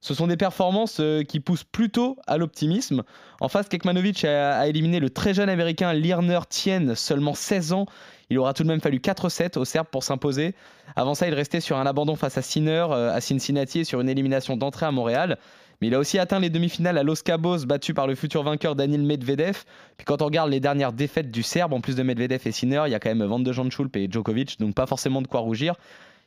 Ce 0.00 0.12
sont 0.12 0.26
des 0.26 0.36
performances 0.36 1.00
qui 1.26 1.40
poussent 1.40 1.64
plutôt 1.64 2.18
à 2.26 2.36
l'optimisme. 2.36 3.04
En 3.40 3.48
face, 3.48 3.68
Kekmanovic 3.68 4.24
a, 4.26 4.68
éliminé 4.68 5.00
le 5.00 5.08
très 5.08 5.32
jeune 5.32 5.48
américain 5.48 5.94
Lirner 5.94 6.40
Tien, 6.50 6.94
seulement 6.94 7.32
16 7.32 7.72
ans. 7.72 7.86
Il 8.30 8.38
aura 8.38 8.52
tout 8.52 8.62
de 8.62 8.68
même 8.68 8.80
fallu 8.80 8.98
4-7 8.98 9.58
au 9.58 9.64
Serbes 9.64 9.86
pour 9.90 10.02
s'imposer. 10.02 10.54
Avant 10.96 11.14
ça, 11.14 11.28
il 11.28 11.34
restait 11.34 11.60
sur 11.60 11.78
un 11.78 11.86
abandon 11.86 12.16
face 12.16 12.38
à 12.38 12.42
Sinner 12.42 12.86
euh, 12.90 13.14
à 13.14 13.20
Cincinnati 13.20 13.80
et 13.80 13.84
sur 13.84 14.00
une 14.00 14.08
élimination 14.08 14.56
d'entrée 14.56 14.86
à 14.86 14.90
Montréal. 14.90 15.38
Mais 15.80 15.88
il 15.88 15.94
a 15.94 15.98
aussi 15.98 16.18
atteint 16.18 16.40
les 16.40 16.50
demi-finales 16.50 16.98
à 16.98 17.02
Los 17.02 17.22
Cabos, 17.24 17.66
battu 17.66 17.94
par 17.94 18.06
le 18.06 18.14
futur 18.14 18.42
vainqueur 18.42 18.74
Daniel 18.76 19.02
Medvedev. 19.02 19.64
Puis 19.96 20.04
quand 20.04 20.22
on 20.22 20.26
regarde 20.26 20.50
les 20.50 20.60
dernières 20.60 20.92
défaites 20.92 21.30
du 21.30 21.42
Serbe, 21.42 21.72
en 21.72 21.80
plus 21.80 21.96
de 21.96 22.02
Medvedev 22.02 22.40
et 22.46 22.52
Sinner, 22.52 22.82
il 22.86 22.92
y 22.92 22.94
a 22.94 23.00
quand 23.00 23.14
même 23.14 23.24
Van 23.24 23.40
de 23.40 23.52
Schulp 23.52 23.96
et 23.96 24.08
Djokovic, 24.10 24.58
donc 24.60 24.74
pas 24.74 24.86
forcément 24.86 25.22
de 25.22 25.26
quoi 25.26 25.40
rougir. 25.40 25.74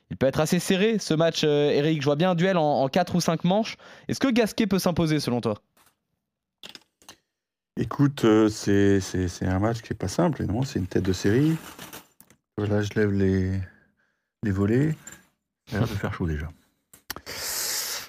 Il 0.10 0.18
peut 0.18 0.28
être 0.28 0.40
assez 0.40 0.60
serré 0.60 1.00
ce 1.00 1.14
match, 1.14 1.42
euh, 1.44 1.70
Eric. 1.72 2.02
Je 2.02 2.06
vois 2.06 2.16
bien 2.16 2.32
un 2.32 2.36
duel 2.36 2.58
en, 2.58 2.82
en 2.84 2.88
4 2.88 3.16
ou 3.16 3.22
5 3.22 3.44
manches. 3.44 3.76
Est-ce 4.08 4.20
que 4.20 4.30
Gasquet 4.30 4.68
peut 4.68 4.80
s'imposer 4.80 5.20
selon 5.20 5.42
toi? 5.42 5.56
Écoute, 7.80 8.26
euh, 8.26 8.50
c'est 8.50 9.00
un 9.44 9.60
match 9.60 9.82
qui 9.84 9.94
est 9.94 9.96
pas 9.96 10.08
simple, 10.08 10.44
c'est 10.66 10.80
une 10.80 10.88
tête 10.88 11.04
de 11.04 11.14
série. 11.14 11.56
Là, 12.58 12.82
je 12.82 12.90
lève 12.96 13.12
les, 13.12 13.62
volets. 14.52 14.96
Ça 15.68 15.78
a 15.78 15.80
l'air 15.82 15.88
de 15.88 15.94
faire 15.94 16.12
chaud 16.12 16.26
déjà. 16.26 16.50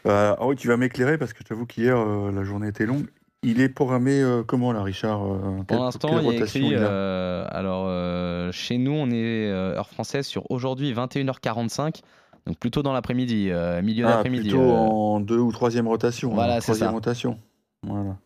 Ah 0.05 0.37
oui, 0.47 0.57
tu 0.57 0.69
vas 0.69 0.77
m'éclairer 0.77 1.19
parce 1.19 1.33
que 1.33 1.41
je 1.41 1.49
t'avoue 1.49 1.67
qu'hier, 1.67 1.97
la 1.97 2.45
journée 2.45 2.69
était 2.69 2.87
longue. 2.87 3.07
Il 3.43 3.61
est 3.61 3.69
programmé 3.69 4.23
comment 4.47 4.73
là, 4.73 4.83
Richard 4.83 5.21
Pour 5.67 5.85
l'instant, 5.85 6.19
il 6.21 6.35
est 6.35 6.39
écrit. 6.39 6.75
alors, 6.75 8.53
chez 8.53 8.79
nous, 8.79 8.93
on 8.93 9.11
est 9.11 9.51
heure 9.51 9.91
française 9.91 10.27
sur 10.27 10.51
aujourd'hui 10.51 10.93
21h45. 10.93 12.03
Donc 12.47 12.57
plutôt 12.59 12.83
dans 12.83 12.93
l'après-midi, 12.95 13.51
milieu 13.83 14.07
ah, 14.07 14.11
d'après-midi. 14.11 14.49
Plutôt 14.49 14.71
en 14.71 15.21
deux 15.21 15.39
ou 15.39 15.53
troisième 15.53 15.87
rotation. 15.87 16.31
Hein, 16.31 16.35
voilà, 16.35 16.61
c'est 16.61 16.75
ça. 16.75 16.91
rotation. 16.91 17.39
Voilà. 17.87 18.17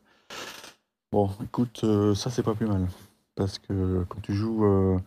Bon, 1.10 1.28
écoute, 1.44 1.84
ça 2.14 2.30
c'est 2.30 2.42
pas 2.42 2.54
plus 2.54 2.66
mal. 2.66 2.86
Parce 3.34 3.58
que 3.58 4.04
quand 4.08 4.20
tu 4.22 4.34
joues. 4.34 4.98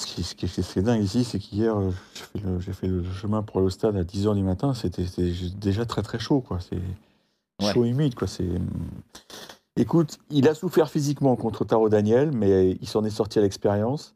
Ce, 0.00 0.06
qui, 0.06 0.22
ce, 0.22 0.34
qui, 0.34 0.78
est 0.78 0.82
dingue 0.82 1.02
ici, 1.02 1.24
c'est 1.24 1.38
qu'hier, 1.38 1.76
j'ai 2.58 2.72
fait, 2.72 2.86
le 2.86 3.04
chemin 3.12 3.42
pour 3.42 3.60
le 3.60 3.70
stade 3.70 3.96
à 3.96 4.04
10h 4.04 4.34
du 4.34 4.42
matin. 4.42 4.74
C'était 4.74 5.04
déjà 5.56 5.84
très 5.84 6.02
très 6.02 6.18
chaud. 6.18 6.40
quoi. 6.40 6.58
C'est 6.60 7.72
chaud 7.72 7.84
humide. 7.84 8.14
Quoi. 8.14 8.26
C'est. 8.26 8.48
Écoute, 9.76 10.18
il 10.30 10.48
a 10.48 10.54
souffert 10.54 10.90
physiquement 10.90 11.36
contre 11.36 11.64
Taro 11.64 11.88
Daniel, 11.88 12.32
mais 12.32 12.72
il 12.80 12.88
s'en 12.88 13.04
est 13.04 13.10
sorti 13.10 13.38
à 13.38 13.42
l'expérience. 13.42 14.14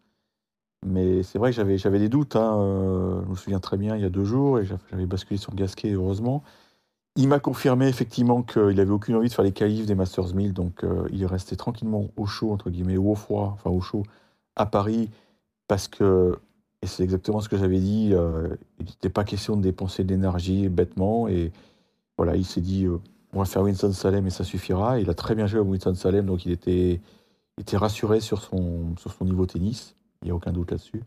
Mais 0.84 1.22
c'est 1.22 1.38
vrai 1.38 1.50
que 1.50 1.56
j'avais, 1.56 1.78
j'avais 1.78 1.98
des 1.98 2.08
doutes. 2.08 2.36
Hein, 2.36 2.58
euh, 2.58 3.22
je 3.24 3.30
me 3.30 3.34
souviens 3.34 3.60
très 3.60 3.76
bien, 3.76 3.96
il 3.96 4.02
y 4.02 4.04
a 4.04 4.10
deux 4.10 4.24
jours, 4.24 4.58
et 4.58 4.66
j'avais 4.66 5.06
basculé 5.06 5.38
sur 5.38 5.54
Gasquet, 5.54 5.92
heureusement. 5.92 6.42
Il 7.16 7.28
m'a 7.28 7.38
confirmé 7.38 7.86
effectivement 7.86 8.42
qu'il 8.42 8.76
n'avait 8.76 8.90
aucune 8.90 9.14
envie 9.14 9.28
de 9.28 9.32
faire 9.32 9.44
les 9.44 9.52
qualifs 9.52 9.86
des 9.86 9.94
Masters 9.94 10.34
1000, 10.34 10.52
donc 10.52 10.82
euh, 10.82 11.06
il 11.12 11.22
est 11.22 11.26
resté 11.26 11.56
tranquillement 11.56 12.08
au 12.16 12.26
chaud, 12.26 12.52
entre 12.52 12.70
guillemets, 12.70 12.96
ou 12.96 13.10
au 13.10 13.14
froid, 13.14 13.52
enfin 13.54 13.70
au 13.70 13.80
chaud, 13.80 14.02
à 14.56 14.66
Paris, 14.66 15.08
parce 15.68 15.88
que, 15.88 16.38
et 16.82 16.86
c'est 16.86 17.02
exactement 17.02 17.40
ce 17.40 17.48
que 17.48 17.56
j'avais 17.56 17.80
dit, 17.80 18.10
euh, 18.12 18.56
il 18.78 18.86
n'était 18.86 19.08
pas 19.08 19.24
question 19.24 19.56
de 19.56 19.62
dépenser 19.62 20.04
de 20.04 20.10
l'énergie 20.10 20.68
bêtement, 20.68 21.28
et 21.28 21.52
voilà, 22.16 22.36
il 22.36 22.44
s'est 22.44 22.60
dit, 22.60 22.86
on 23.34 23.38
va 23.38 23.44
faire 23.44 23.62
Winston-Salem 23.62 24.26
et 24.26 24.30
ça 24.30 24.44
suffira. 24.44 25.00
Il 25.00 25.10
a 25.10 25.14
très 25.14 25.34
bien 25.34 25.46
joué 25.46 25.60
à 25.60 25.62
Winston-Salem, 25.62 26.26
donc 26.26 26.46
il 26.46 26.52
était, 26.52 27.00
rassuré 27.72 28.20
sur 28.20 28.42
son, 28.42 28.94
niveau 29.22 29.46
tennis, 29.46 29.96
il 30.22 30.26
n'y 30.26 30.30
a 30.30 30.34
aucun 30.34 30.52
doute 30.52 30.70
là-dessus. 30.70 31.02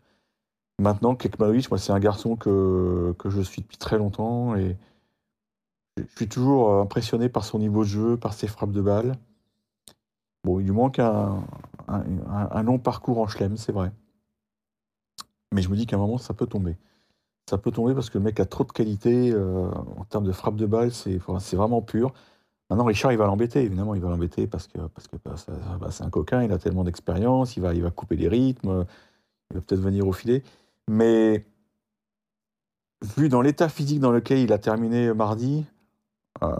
Maintenant, 0.80 1.16
Kekmanovic, 1.16 1.72
moi, 1.72 1.80
c'est 1.80 1.92
un 1.92 2.00
garçon 2.00 2.36
que, 2.36 3.16
que 3.18 3.30
je 3.30 3.42
suis 3.42 3.62
depuis 3.62 3.78
très 3.78 3.98
longtemps 3.98 4.56
et 4.56 4.78
je 5.98 6.04
suis 6.16 6.28
toujours 6.28 6.72
euh, 6.72 6.82
impressionné 6.82 7.30
par 7.30 7.44
son 7.44 7.58
niveau 7.58 7.84
de 7.84 7.90
jeu, 7.90 8.18
par 8.18 8.34
ses 8.34 8.48
frappes 8.48 8.72
de 8.72 8.82
balle. 8.82 9.16
Bon, 10.44 10.60
il 10.60 10.66
lui 10.66 10.72
manque 10.72 11.00
un, 11.00 11.44
un, 11.88 12.64
long 12.64 12.78
parcours 12.78 13.20
en 13.20 13.28
chelem, 13.28 13.58
c'est 13.58 13.72
vrai. 13.72 13.92
Mais 15.54 15.62
je 15.62 15.70
me 15.70 15.76
dis 15.76 15.86
qu'à 15.86 15.96
un 15.96 16.00
moment, 16.00 16.18
ça 16.18 16.34
peut 16.34 16.48
tomber. 16.48 16.78
Ça 17.50 17.58
peut 17.58 17.72
tomber 17.72 17.94
parce 17.94 18.10
que 18.10 18.18
le 18.18 18.24
mec 18.26 18.40
a 18.40 18.46
trop 18.46 18.64
de 18.64 18.72
qualité 18.72 19.32
euh, 19.32 19.70
en 19.98 20.04
termes 20.06 20.26
de 20.26 20.32
frappe 20.32 20.58
de 20.58 20.66
balle, 20.66 20.92
c'est 20.92 21.18
vraiment 21.56 21.82
pur. 21.82 22.14
Maintenant, 22.70 22.86
Richard, 22.86 23.14
il 23.14 23.18
va 23.18 23.26
l'embêter, 23.28 23.64
évidemment, 23.64 23.96
il 23.96 24.02
va 24.02 24.10
l'embêter 24.10 24.48
parce 24.48 24.68
que 24.68 24.80
bah, 25.24 25.90
c'est 25.90 26.04
un 26.04 26.10
coquin, 26.10 26.44
il 26.44 26.52
a 26.52 26.58
tellement 26.58 26.84
d'expérience, 26.84 27.56
il 27.56 27.62
va, 27.62 27.74
il 27.74 27.82
va 27.82 27.92
couper 27.92 28.18
les 28.18 28.28
rythmes, 28.28 28.86
il 29.52 29.56
va 29.56 29.62
peut-être 29.62 29.80
venir 29.80 30.06
au 30.06 30.12
filet. 30.12 30.44
Mais 30.90 31.46
vu 33.16 33.30
dans 33.30 33.42
l'état 33.42 33.70
physique 33.70 34.02
dans 34.02 34.12
lequel 34.12 34.40
il 34.40 34.52
a 34.52 34.58
terminé 34.58 35.14
mardi, 35.14 35.66
euh, 36.44 36.56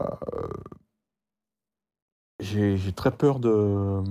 j'ai 2.40 2.94
très 2.94 3.12
peur 3.12 3.40
de. 3.40 4.02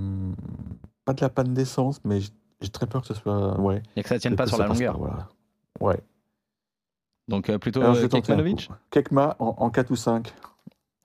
Pas 1.05 1.13
de 1.13 1.21
la 1.21 1.29
panne 1.29 1.53
d'essence, 1.53 2.01
mais 2.03 2.19
j'ai 2.61 2.69
très 2.69 2.87
peur 2.87 3.01
que 3.01 3.07
ce 3.07 3.13
soit. 3.13 3.59
Ouais, 3.59 3.83
Et 3.95 4.03
que 4.03 4.09
ça 4.09 4.19
tienne 4.19 4.35
pas 4.35 4.47
sur 4.47 4.57
la 4.57 4.67
longueur. 4.67 4.97
voilà. 4.97 5.27
Ouais. 5.79 5.99
Donc 7.27 7.49
euh, 7.49 7.57
plutôt 7.57 7.81
euh, 7.81 8.07
Kekmanovic 8.07 8.69
Kekma 8.89 9.35
en, 9.39 9.55
en 9.57 9.69
4 9.69 9.91
ou 9.91 9.95
5. 9.95 10.33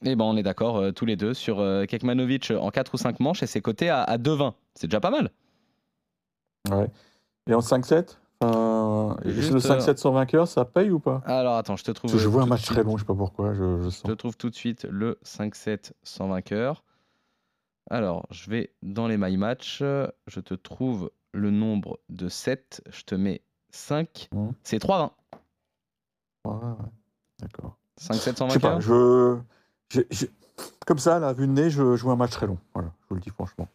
Eh 0.05 0.17
ben, 0.17 0.25
on 0.25 0.37
est 0.37 0.43
d'accord 0.43 0.77
euh, 0.77 0.93
tous 0.93 1.05
les 1.05 1.17
deux 1.17 1.35
sur 1.35 1.61
euh, 1.61 1.85
Kekmanovic 1.85 2.53
en 2.59 2.71
4 2.71 2.95
ou 2.95 2.97
5 2.97 3.21
manches 3.21 3.43
et 3.43 3.47
c'est 3.47 3.61
coté 3.61 3.89
à, 3.89 4.03
à 4.03 4.19
2,20. 4.19 4.53
C'est 4.75 4.87
déjà 4.87 5.01
pas 5.01 5.11
mal. 5.11 5.31
Ouais. 6.71 6.89
Et 7.49 7.55
en 7.55 7.59
5-7 7.59 8.17
enfin, 8.41 9.17
Le 9.25 9.33
5-7 9.59 9.97
sans 9.97 10.13
vainqueur, 10.13 10.47
ça 10.47 10.65
paye 10.65 10.91
ou 10.91 11.01
pas? 11.01 11.23
Alors 11.27 11.57
attends, 11.57 11.77
je 11.77 11.85
te 11.85 11.91
trouve. 11.91 12.17
je 12.17 12.29
vois 12.29 12.43
un 12.43 12.47
match 12.47 12.65
très 12.65 12.85
long, 12.85 12.97
je 12.97 13.03
sais 13.03 13.07
pas 13.07 13.15
pourquoi. 13.15 13.53
Je, 13.53 13.91
je, 13.91 14.03
te 14.03 14.13
trouve 14.13 14.37
tout 14.37 14.49
de 14.49 14.55
suite 14.55 14.87
le 14.89 15.19
5-7 15.25 15.93
sans 16.05 16.29
vainqueur. 16.29 16.85
Alors, 17.91 18.27
je 18.31 18.49
vais 18.49 18.73
dans 18.83 19.09
les 19.09 19.19
my 19.19 19.37
match. 19.37 19.81
Je 19.81 20.41
te 20.41 20.55
trouve 20.55 21.11
le 21.33 21.51
nombre 21.51 21.99
de 22.09 22.29
7. 22.29 22.83
Je 22.91 23.03
te 23.05 23.15
mets 23.15 23.43
5. 23.71 24.29
Mmh. 24.33 24.51
C'est 24.63 24.83
3-20. 24.83 25.11
Ouais, 26.45 26.53
ouais. 26.53 26.75
D'accord. 27.41 27.77
5-7 28.01 28.37
sans 28.37 28.47
vainqueur 28.49 28.81
je 28.81 29.39
comme 30.87 30.99
ça, 30.99 31.19
là, 31.19 31.33
vue 31.33 31.47
de 31.47 31.53
nez, 31.53 31.71
je 31.71 31.97
joue 31.97 32.11
un 32.11 32.17
match 32.17 32.31
très 32.31 32.47
long. 32.47 32.59
Voilà, 32.75 32.93
je 33.03 33.09
vous 33.09 33.15
le 33.17 33.21
dis 33.21 33.31
franchement. 33.31 33.69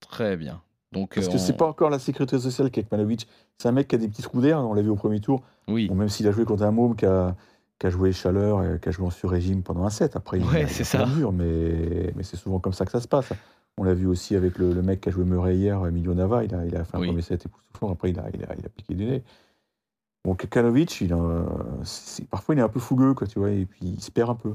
Très 0.00 0.36
bien. 0.36 0.60
Donc, 0.92 1.14
Parce 1.14 1.28
que 1.28 1.38
c'est 1.38 1.56
pas 1.56 1.66
encore 1.66 1.90
la 1.90 2.00
sécurité 2.00 2.38
sociale 2.38 2.70
qu'avec 2.70 2.90
Manovic. 2.90 3.28
C'est 3.58 3.68
un 3.68 3.72
mec 3.72 3.86
qui 3.86 3.94
a 3.94 3.98
des 3.98 4.08
petits 4.08 4.22
trous 4.22 4.40
d'air, 4.40 4.58
on 4.58 4.74
l'a 4.74 4.82
vu 4.82 4.90
au 4.90 4.96
premier 4.96 5.20
tour. 5.20 5.42
Oui. 5.68 5.88
même 5.90 6.08
s'il 6.08 6.26
a 6.26 6.32
joué 6.32 6.44
contre 6.44 6.64
un 6.64 6.72
môme 6.72 6.96
qui 6.96 7.06
a, 7.06 7.36
qui 7.78 7.86
a 7.86 7.90
joué 7.90 8.12
chaleur 8.12 8.64
et 8.64 8.80
qui 8.80 8.88
a 8.88 8.92
joué 8.92 9.06
en 9.06 9.10
sur-régime 9.10 9.62
pendant 9.62 9.84
un 9.84 9.90
set. 9.90 10.16
Après, 10.16 10.40
ouais, 10.40 10.66
c'est 10.66 10.82
ça. 10.82 11.04
Dur, 11.04 11.32
mais, 11.32 12.12
mais 12.16 12.24
c'est 12.24 12.36
souvent 12.36 12.58
comme 12.58 12.72
ça 12.72 12.84
que 12.84 12.90
ça 12.90 13.00
se 13.00 13.06
passe. 13.06 13.32
On 13.80 13.84
l'a 13.84 13.94
vu 13.94 14.06
aussi 14.06 14.36
avec 14.36 14.58
le, 14.58 14.74
le, 14.74 14.82
mec 14.82 15.00
qui 15.00 15.08
a 15.08 15.12
joué 15.12 15.24
Murray 15.24 15.56
hier, 15.56 15.86
Emilio 15.86 16.12
Nava. 16.12 16.44
Il 16.44 16.54
a, 16.54 16.66
il 16.66 16.76
a 16.76 16.84
fait 16.84 16.98
un 16.98 17.00
premier 17.00 17.22
set 17.22 17.46
époustouflant. 17.46 17.90
Après, 17.90 18.10
il 18.10 18.18
a, 18.18 18.28
il, 18.34 18.44
a, 18.44 18.54
il 18.58 18.66
a 18.66 18.68
piqué 18.68 18.94
du 18.94 19.06
nez. 19.06 19.22
Bon, 20.22 20.34
Kekanovic, 20.34 21.00
il 21.00 21.16
parfois 22.28 22.54
il 22.54 22.58
est 22.58 22.62
un 22.62 22.68
peu 22.68 22.78
fougueux, 22.78 23.14
quoi, 23.14 23.26
tu 23.26 23.38
vois, 23.38 23.50
et 23.52 23.64
puis 23.64 23.80
il 23.86 24.02
se 24.02 24.10
perd 24.10 24.28
un 24.28 24.34
peu 24.34 24.54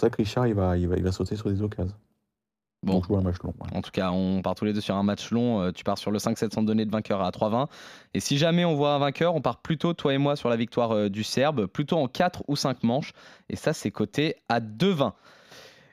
ça 0.00 0.10
que 0.10 0.16
Richard, 0.16 0.46
il 0.46 0.54
va, 0.54 0.76
il 0.76 0.86
va, 0.86 0.96
il 0.96 1.02
va 1.02 1.10
sauter 1.10 1.34
sur 1.34 1.50
des 1.50 1.60
occasions. 1.60 1.96
Bon, 2.84 3.00
un 3.16 3.20
match 3.20 3.36
long. 3.44 3.54
En 3.72 3.80
tout 3.80 3.92
cas, 3.92 4.10
on 4.10 4.42
part 4.42 4.56
tous 4.56 4.64
les 4.64 4.72
deux 4.72 4.80
sur 4.80 4.96
un 4.96 5.04
match 5.04 5.30
long. 5.30 5.60
Euh, 5.60 5.70
tu 5.70 5.84
pars 5.84 5.98
sur 5.98 6.10
le 6.10 6.18
5-7 6.18 6.52
sans 6.52 6.64
donner 6.64 6.84
de 6.84 6.90
vainqueur 6.90 7.20
à 7.20 7.30
3-20. 7.30 7.68
Et 8.12 8.18
si 8.18 8.38
jamais 8.38 8.64
on 8.64 8.74
voit 8.74 8.94
un 8.94 8.98
vainqueur, 8.98 9.36
on 9.36 9.40
part 9.40 9.58
plutôt, 9.58 9.92
toi 9.92 10.12
et 10.12 10.18
moi, 10.18 10.34
sur 10.34 10.48
la 10.48 10.56
victoire 10.56 10.90
euh, 10.90 11.08
du 11.08 11.22
Serbe, 11.22 11.66
plutôt 11.66 11.98
en 11.98 12.08
4 12.08 12.42
ou 12.48 12.56
5 12.56 12.82
manches. 12.82 13.12
Et 13.48 13.54
ça, 13.54 13.72
c'est 13.72 13.92
coté 13.92 14.34
à 14.48 14.58
2-20. 14.58 15.12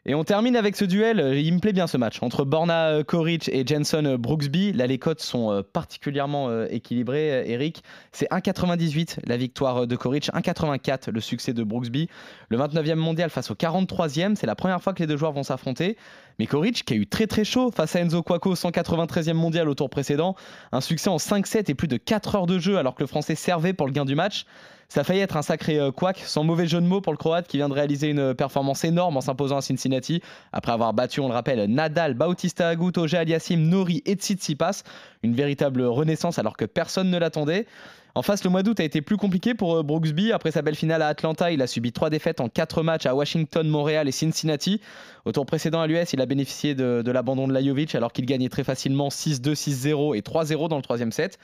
Et 0.05 0.15
on 0.15 0.23
termine 0.23 0.55
avec 0.55 0.75
ce 0.75 0.85
duel, 0.85 1.38
il 1.38 1.53
me 1.53 1.59
plaît 1.59 1.73
bien 1.73 1.88
ce 1.88 1.97
match, 1.97 2.23
entre 2.23 2.45
Borna 2.45 3.03
Koric 3.05 3.49
et 3.49 3.65
Jenson 3.65 4.15
Brooksby. 4.17 4.71
Là, 4.71 4.88
les 4.88 4.97
cotes 4.97 5.21
sont 5.21 5.51
euh, 5.51 5.62
particulièrement 5.62 6.49
euh, 6.49 6.67
équilibrées, 6.69 7.49
Eric. 7.49 7.83
C'est 8.12 8.29
1,98 8.31 9.17
la 9.25 9.38
victoire 9.38 9.88
de 9.88 9.95
Koric, 9.95 10.29
1,84 10.33 11.12
le 11.12 11.19
succès 11.19 11.53
de 11.53 11.63
Brooksby. 11.63 12.07
Le 12.49 12.57
29e 12.57 12.95
mondial 12.95 13.29
face 13.29 13.51
au 13.51 13.55
43e, 13.55 14.35
c'est 14.35 14.47
la 14.47 14.55
première 14.55 14.81
fois 14.81 14.93
que 14.93 14.99
les 14.99 15.07
deux 15.07 15.17
joueurs 15.17 15.33
vont 15.33 15.43
s'affronter. 15.43 15.97
Mais 16.39 16.47
Koric, 16.47 16.86
qui 16.86 16.93
a 16.93 16.95
eu 16.95 17.06
très 17.06 17.28
très 17.28 17.43
chaud 17.43 17.69
face 17.69 17.97
à 17.97 17.99
Enzo 17.99 18.23
Quaco, 18.23 18.56
193e 18.56 19.34
mondial 19.34 19.67
au 19.67 19.75
tour 19.75 19.89
précédent, 19.89 20.36
un 20.71 20.80
succès 20.80 21.10
en 21.10 21.17
5-7 21.17 21.69
et 21.69 21.75
plus 21.75 21.89
de 21.89 21.97
4 21.97 22.36
heures 22.36 22.47
de 22.47 22.58
jeu 22.58 22.78
alors 22.78 22.95
que 22.95 23.04
le 23.04 23.08
Français 23.08 23.36
servait 23.36 23.73
pour 23.73 23.88
le 23.88 23.91
gain 23.91 24.06
du 24.06 24.15
match. 24.15 24.45
Ça 24.88 25.02
a 25.02 25.04
failli 25.04 25.19
être 25.19 25.36
un 25.38 25.41
sacré 25.41 25.78
euh, 25.78 25.91
couac, 25.91 26.17
sans 26.25 26.43
mauvais 26.45 26.65
jeu 26.65 26.80
de 26.80 26.86
mots 26.86 27.02
pour 27.02 27.12
le 27.13 27.17
Croate 27.17 27.47
qui 27.47 27.58
vient 27.58 27.67
de 27.67 27.73
réaliser 27.73 28.08
une 28.08 28.34
performance 28.34 28.86
énorme 28.86 29.17
en 29.17 29.21
s'imposant 29.21 29.58
à 29.58 29.62
Cincinnati 29.62 30.21
après 30.54 30.71
avoir 30.71 30.93
battu, 30.93 31.19
on 31.19 31.28
le 31.28 31.34
rappelle, 31.34 31.69
Nadal, 31.69 32.13
Bautista 32.13 32.69
Agut, 32.69 32.93
Oje 32.97 33.13
Aliassim, 33.13 33.60
Nori 33.60 34.02
et 34.06 34.13
Tsitsipas. 34.13 34.84
Une 35.21 35.36
véritable 35.36 35.84
renaissance 35.84 36.39
alors 36.39 36.56
que 36.56 36.65
personne 36.65 37.12
ne 37.12 37.17
l'attendait. 37.17 37.67
En 38.15 38.22
face, 38.24 38.43
le 38.43 38.50
mois 38.50 38.63
d'août 38.63 38.80
a 38.80 38.84
été 38.84 39.02
plus 39.02 39.17
compliqué 39.17 39.54
pour 39.54 39.78
euh, 39.78 39.84
Brooksby. 39.84 40.32
Après 40.32 40.52
sa 40.52 40.62
belle 40.62 40.76
finale 40.76 41.02
à 41.02 41.08
Atlanta, 41.08 41.52
il 41.52 41.62
a 41.62 41.67
subi 41.67 41.91
trois 41.91 42.10
défaites 42.10 42.41
en 42.41 42.50
quatre 42.50 42.82
matchs 42.82 43.06
à 43.06 43.13
Washington, 43.13 43.67
Montréal 43.67 44.08
et 44.08 44.12
Cincinnati. 44.12 44.82
Au 45.26 45.32
tour 45.32 45.45
précédent 45.45 45.82
à 45.82 45.88
l'US, 45.88 46.12
il 46.13 46.22
a 46.22 46.26
bénéficié 46.26 46.74
de, 46.74 47.12
l'abandon 47.12 47.48
de 47.48 47.54
Lajovic 47.54 47.93
alors 47.93 48.12
qu'il 48.12 48.26
gagnait 48.26 48.50
très 48.50 48.63
facilement 48.63 49.10
6-2, 49.10 49.54
6-0 49.54 50.17
et 50.17 50.22
3-0 50.22 50.69
dans 50.69 50.78
le 50.78 50.82
troisième 50.82 51.12
set. 51.12 51.38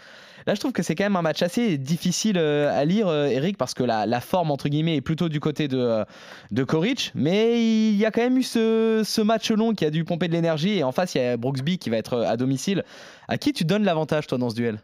Là, 0.47 0.55
je 0.55 0.59
trouve 0.59 0.71
que 0.71 0.81
c'est 0.81 0.95
quand 0.95 1.03
même 1.03 1.15
un 1.15 1.21
match 1.21 1.41
assez 1.41 1.77
difficile 1.77 2.37
euh, 2.37 2.75
à 2.75 2.83
lire, 2.85 3.07
euh, 3.07 3.27
Eric, 3.27 3.57
parce 3.57 3.73
que 3.73 3.83
la, 3.83 4.21
forme, 4.21 4.49
entre 4.49 4.69
guillemets, 4.69 4.95
est 4.95 5.01
plutôt 5.01 5.29
du 5.29 5.39
côté 5.39 5.67
de, 5.67 6.03
de 6.51 6.63
Koric. 6.63 7.11
Mais 7.15 7.61
il 7.61 7.95
y 7.95 8.05
a 8.05 8.11
quand 8.11 8.21
même 8.21 8.37
eu 8.37 8.43
ce, 8.43 9.03
ce 9.05 9.21
match 9.21 9.51
long 9.51 9.73
qui 9.73 9.85
a 9.85 9.91
dû 9.91 10.03
pomper 10.03 10.27
de 10.27 10.33
l'énergie. 10.33 10.77
Et 10.77 10.83
en 10.83 10.91
face, 10.91 11.15
il 11.15 11.19
y 11.19 11.21
a 11.21 11.37
Brooksby 11.37 11.77
qui 11.77 11.89
va 11.89 11.97
être 11.97 12.23
à 12.23 12.37
domicile. 12.37 12.83
À 13.27 13.37
qui 13.37 13.53
tu 13.53 13.65
donnes 13.65 13.83
l'avantage, 13.83 14.27
toi, 14.27 14.37
dans 14.37 14.49
ce 14.49 14.55
duel? 14.55 14.79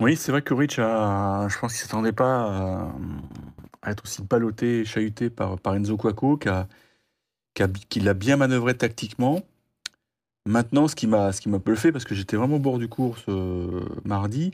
Oui, 0.00 0.16
c'est 0.16 0.32
vrai 0.32 0.42
que 0.42 0.54
Rich, 0.54 0.78
a, 0.78 1.46
je 1.48 1.58
pense 1.58 1.72
qu'il 1.72 1.82
s'attendait 1.82 2.12
pas 2.12 2.92
à, 3.82 3.90
être 3.90 4.04
aussi 4.04 4.22
ballotté 4.22 4.80
et 4.80 4.84
chahuté 4.84 5.30
par, 5.30 5.58
par 5.58 5.74
Enzo 5.74 5.96
Quaco, 5.96 6.38
qui, 6.38 8.00
l'a 8.00 8.14
bien 8.14 8.36
manœuvré 8.36 8.76
tactiquement. 8.76 9.42
Maintenant, 10.46 10.88
ce 10.88 10.96
qui 10.96 11.06
m'a 11.06 11.32
ce 11.32 11.40
qui 11.40 11.48
bluffé, 11.50 11.92
parce 11.92 12.04
que 12.04 12.14
j'étais 12.14 12.36
vraiment 12.36 12.56
au 12.56 12.60
bord 12.60 12.78
du 12.78 12.88
cours 12.88 13.18
ce 13.18 13.82
mardi, 14.06 14.52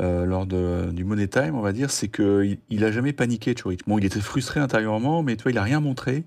euh, 0.00 0.24
lors 0.24 0.46
de, 0.46 0.90
du 0.92 1.04
Money 1.04 1.28
Time, 1.28 1.54
on 1.54 1.60
va 1.60 1.72
dire, 1.72 1.90
c'est 1.90 2.08
qu'il 2.08 2.58
n'a 2.70 2.90
jamais 2.92 3.12
paniqué, 3.12 3.54
Chorich. 3.54 3.80
Bon, 3.86 3.98
il 3.98 4.04
était 4.04 4.20
frustré 4.20 4.58
intérieurement, 4.60 5.22
mais 5.22 5.36
toi, 5.36 5.50
il 5.50 5.54
n'a 5.54 5.62
rien 5.62 5.80
montré. 5.80 6.24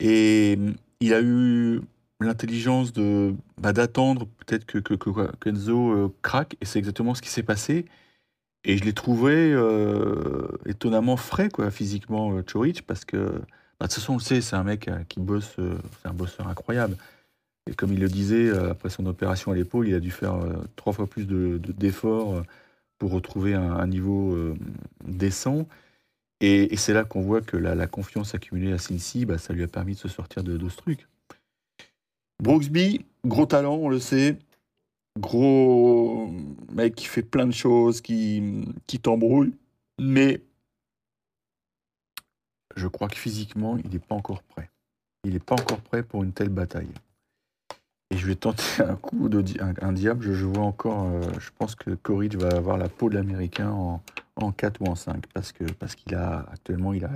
Et 0.00 0.58
il 1.00 1.14
a 1.14 1.20
eu 1.22 1.80
l'intelligence 2.20 2.92
de 2.92 3.34
bah, 3.58 3.72
d'attendre 3.72 4.26
peut-être 4.46 4.64
que, 4.64 4.78
Kenzo 5.40 5.92
euh, 5.92 6.14
craque, 6.22 6.56
et 6.60 6.64
c'est 6.64 6.78
exactement 6.78 7.14
ce 7.14 7.22
qui 7.22 7.28
s'est 7.28 7.42
passé. 7.42 7.84
et 8.64 8.78
je 8.78 8.84
l'ai 8.84 8.92
trouvé 8.94 9.52
étonnamment 10.66 11.16
frais, 11.16 11.48
quoi, 11.50 11.70
physiquement, 11.70 12.42
Chorich, 12.42 12.82
parce 12.82 13.04
que, 13.04 13.16
bah, 13.16 13.86
de 13.86 13.86
toute 13.86 13.94
façon, 13.94 14.14
on 14.14 14.16
le 14.16 14.22
sait, 14.22 14.40
c'est 14.40 14.56
un 14.56 14.64
mec 14.64 14.90
qui 15.08 15.20
bosse, 15.20 15.56
c'est 15.56 16.08
un 16.08 16.14
bosseur 16.14 16.48
incroyable. 16.48 16.96
Et 17.68 17.74
comme 17.74 17.92
il 17.92 18.00
le 18.00 18.08
disait, 18.08 18.50
après 18.50 18.90
son 18.90 19.06
opération 19.06 19.52
à 19.52 19.54
l'épaule, 19.54 19.88
il 19.88 19.94
a 19.94 20.00
dû 20.00 20.10
faire 20.10 20.36
trois 20.76 20.92
fois 20.92 21.06
plus 21.06 21.26
d'efforts 21.26 22.42
pour 22.98 23.12
retrouver 23.12 23.54
un, 23.54 23.86
niveau 23.86 24.36
décent. 25.04 25.66
Et, 26.40 26.76
c'est 26.76 26.92
là 26.92 27.04
qu'on 27.04 27.22
voit 27.22 27.40
que 27.42 27.56
la, 27.56 27.86
confiance 27.86 28.34
accumulée 28.34 28.72
à 28.72 28.78
Cincy, 28.78 29.26
bah, 29.26 29.38
ça 29.38 29.52
lui 29.52 29.62
a 29.62 29.68
permis 29.68 29.94
de 29.94 29.98
se 29.98 30.08
sortir 30.08 30.42
de, 30.44 30.56
de 30.56 30.68
ce 30.68 30.76
truc. 30.76 31.06
Brooksby, 32.42 33.04
gros 33.24 33.46
talent, 33.46 33.74
on 33.74 33.88
le 33.88 33.98
sait. 33.98 34.38
Gros 35.18 36.30
mec 36.72 36.94
qui 36.94 37.06
fait 37.06 37.22
plein 37.22 37.46
de 37.46 37.52
choses, 37.52 38.00
qui, 38.00 38.64
qui 38.86 38.98
t'embrouille. 38.98 39.54
Mais 39.98 40.42
je 42.76 42.86
crois 42.86 43.08
que 43.08 43.16
physiquement, 43.16 43.78
il 43.78 43.90
n'est 43.90 43.98
pas 43.98 44.14
encore 44.14 44.42
prêt. 44.42 44.70
Il 45.24 45.32
n'est 45.32 45.38
pas 45.38 45.54
encore 45.54 45.80
prêt 45.80 46.02
pour 46.02 46.22
une 46.22 46.32
telle 46.32 46.50
bataille. 46.50 46.92
Et 48.10 48.18
je 48.18 48.26
vais 48.26 48.36
tenter 48.36 48.62
un 48.80 48.96
coup 48.96 49.28
de 49.28 49.40
diable. 49.40 50.32
Je, 50.32 50.44
vois 50.44 50.64
encore, 50.64 51.04
euh, 51.04 51.22
je 51.40 51.50
pense 51.58 51.74
que 51.74 51.90
Courage 51.94 52.36
va 52.36 52.48
avoir 52.48 52.76
la 52.76 52.88
peau 52.88 53.08
de 53.08 53.14
l'américain 53.14 53.70
en, 53.70 54.02
en 54.36 54.52
4 54.52 54.82
ou 54.82 54.86
en 54.86 54.94
5 54.94 55.26
parce 55.32 55.52
que 55.52 55.64
parce 55.64 55.94
qu'il 55.94 56.14
a 56.14 56.46
actuellement 56.52 56.92
il 56.92 57.04
a 57.04 57.10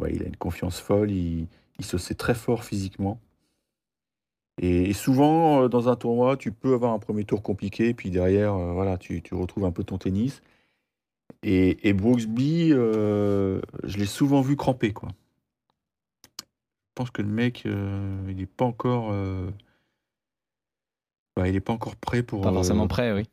une 0.00 0.36
confiance 0.36 0.80
folle, 0.80 1.10
il, 1.10 1.48
se 1.80 1.98
sait 1.98 2.14
très 2.14 2.34
fort 2.34 2.64
physiquement. 2.64 3.20
Et, 4.60 4.92
souvent 4.92 5.62
euh, 5.62 5.68
dans 5.68 5.88
un 5.88 5.96
tournoi, 5.96 6.36
tu 6.36 6.52
peux 6.52 6.74
avoir 6.74 6.92
un 6.92 6.98
premier 6.98 7.24
tour 7.24 7.42
compliqué, 7.42 7.94
puis 7.94 8.10
derrière 8.10 8.54
euh, 8.54 8.72
voilà, 8.72 8.98
tu, 8.98 9.22
tu, 9.22 9.34
retrouves 9.34 9.64
un 9.64 9.72
peu 9.72 9.84
ton 9.84 9.98
tennis. 9.98 10.42
Et, 11.42 11.88
et 11.88 11.92
Brooksby, 11.92 12.72
euh, 12.72 13.60
je 13.84 13.98
l'ai 13.98 14.06
souvent 14.06 14.42
vu 14.42 14.56
cramper 14.56 14.92
quoi. 14.92 15.08
Je 16.40 16.94
pense 16.94 17.10
que 17.10 17.22
le 17.22 17.28
mec, 17.28 17.64
il 17.64 18.36
n'est 18.36 18.44
pas 18.44 18.66
encore, 18.66 19.14
bah, 21.34 21.48
il 21.48 21.56
est 21.56 21.60
pas 21.60 21.72
encore 21.72 21.96
prêt 21.96 22.22
pour. 22.22 22.42
Pas 22.42 22.52
forcément 22.52 22.86
prêt, 22.86 23.12
oui 23.12 23.24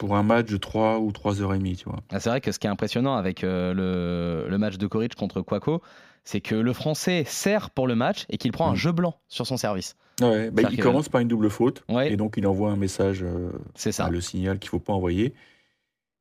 pour 0.00 0.16
un 0.16 0.22
match 0.22 0.46
de 0.46 0.56
3 0.56 0.98
ou 0.98 1.12
3 1.12 1.42
heures 1.42 1.52
et 1.52 1.58
demie, 1.58 1.76
tu 1.76 1.84
vois. 1.84 2.00
Ah, 2.10 2.20
c'est 2.20 2.30
vrai 2.30 2.40
que 2.40 2.50
ce 2.52 2.58
qui 2.58 2.66
est 2.66 2.70
impressionnant 2.70 3.16
avec 3.16 3.44
euh, 3.44 3.74
le, 3.74 4.50
le, 4.50 4.58
match 4.58 4.78
de 4.78 4.86
Coric 4.86 5.14
contre 5.14 5.42
Quaco, 5.42 5.82
c'est 6.24 6.40
que 6.40 6.54
le 6.54 6.72
Français 6.72 7.24
sert 7.26 7.70
pour 7.70 7.86
le 7.86 7.94
match 7.94 8.26
et 8.28 8.38
qu'il 8.38 8.52
prend 8.52 8.68
un 8.68 8.74
mm. 8.74 8.76
jeu 8.76 8.92
blanc 8.92 9.18
sur 9.28 9.46
son 9.46 9.56
service. 9.56 9.96
Ouais, 10.20 10.50
bah, 10.50 10.62
il 10.70 10.78
commence 10.78 11.08
par 11.08 11.20
une 11.20 11.28
double 11.28 11.50
faute 11.50 11.82
et 12.04 12.16
donc 12.16 12.34
il 12.36 12.46
envoie 12.46 12.70
un 12.70 12.76
message, 12.76 13.22
euh, 13.22 13.50
ça. 13.74 14.10
le 14.10 14.20
signal 14.20 14.58
qu'il 14.58 14.68
faut 14.68 14.78
pas 14.78 14.92
envoyer. 14.92 15.34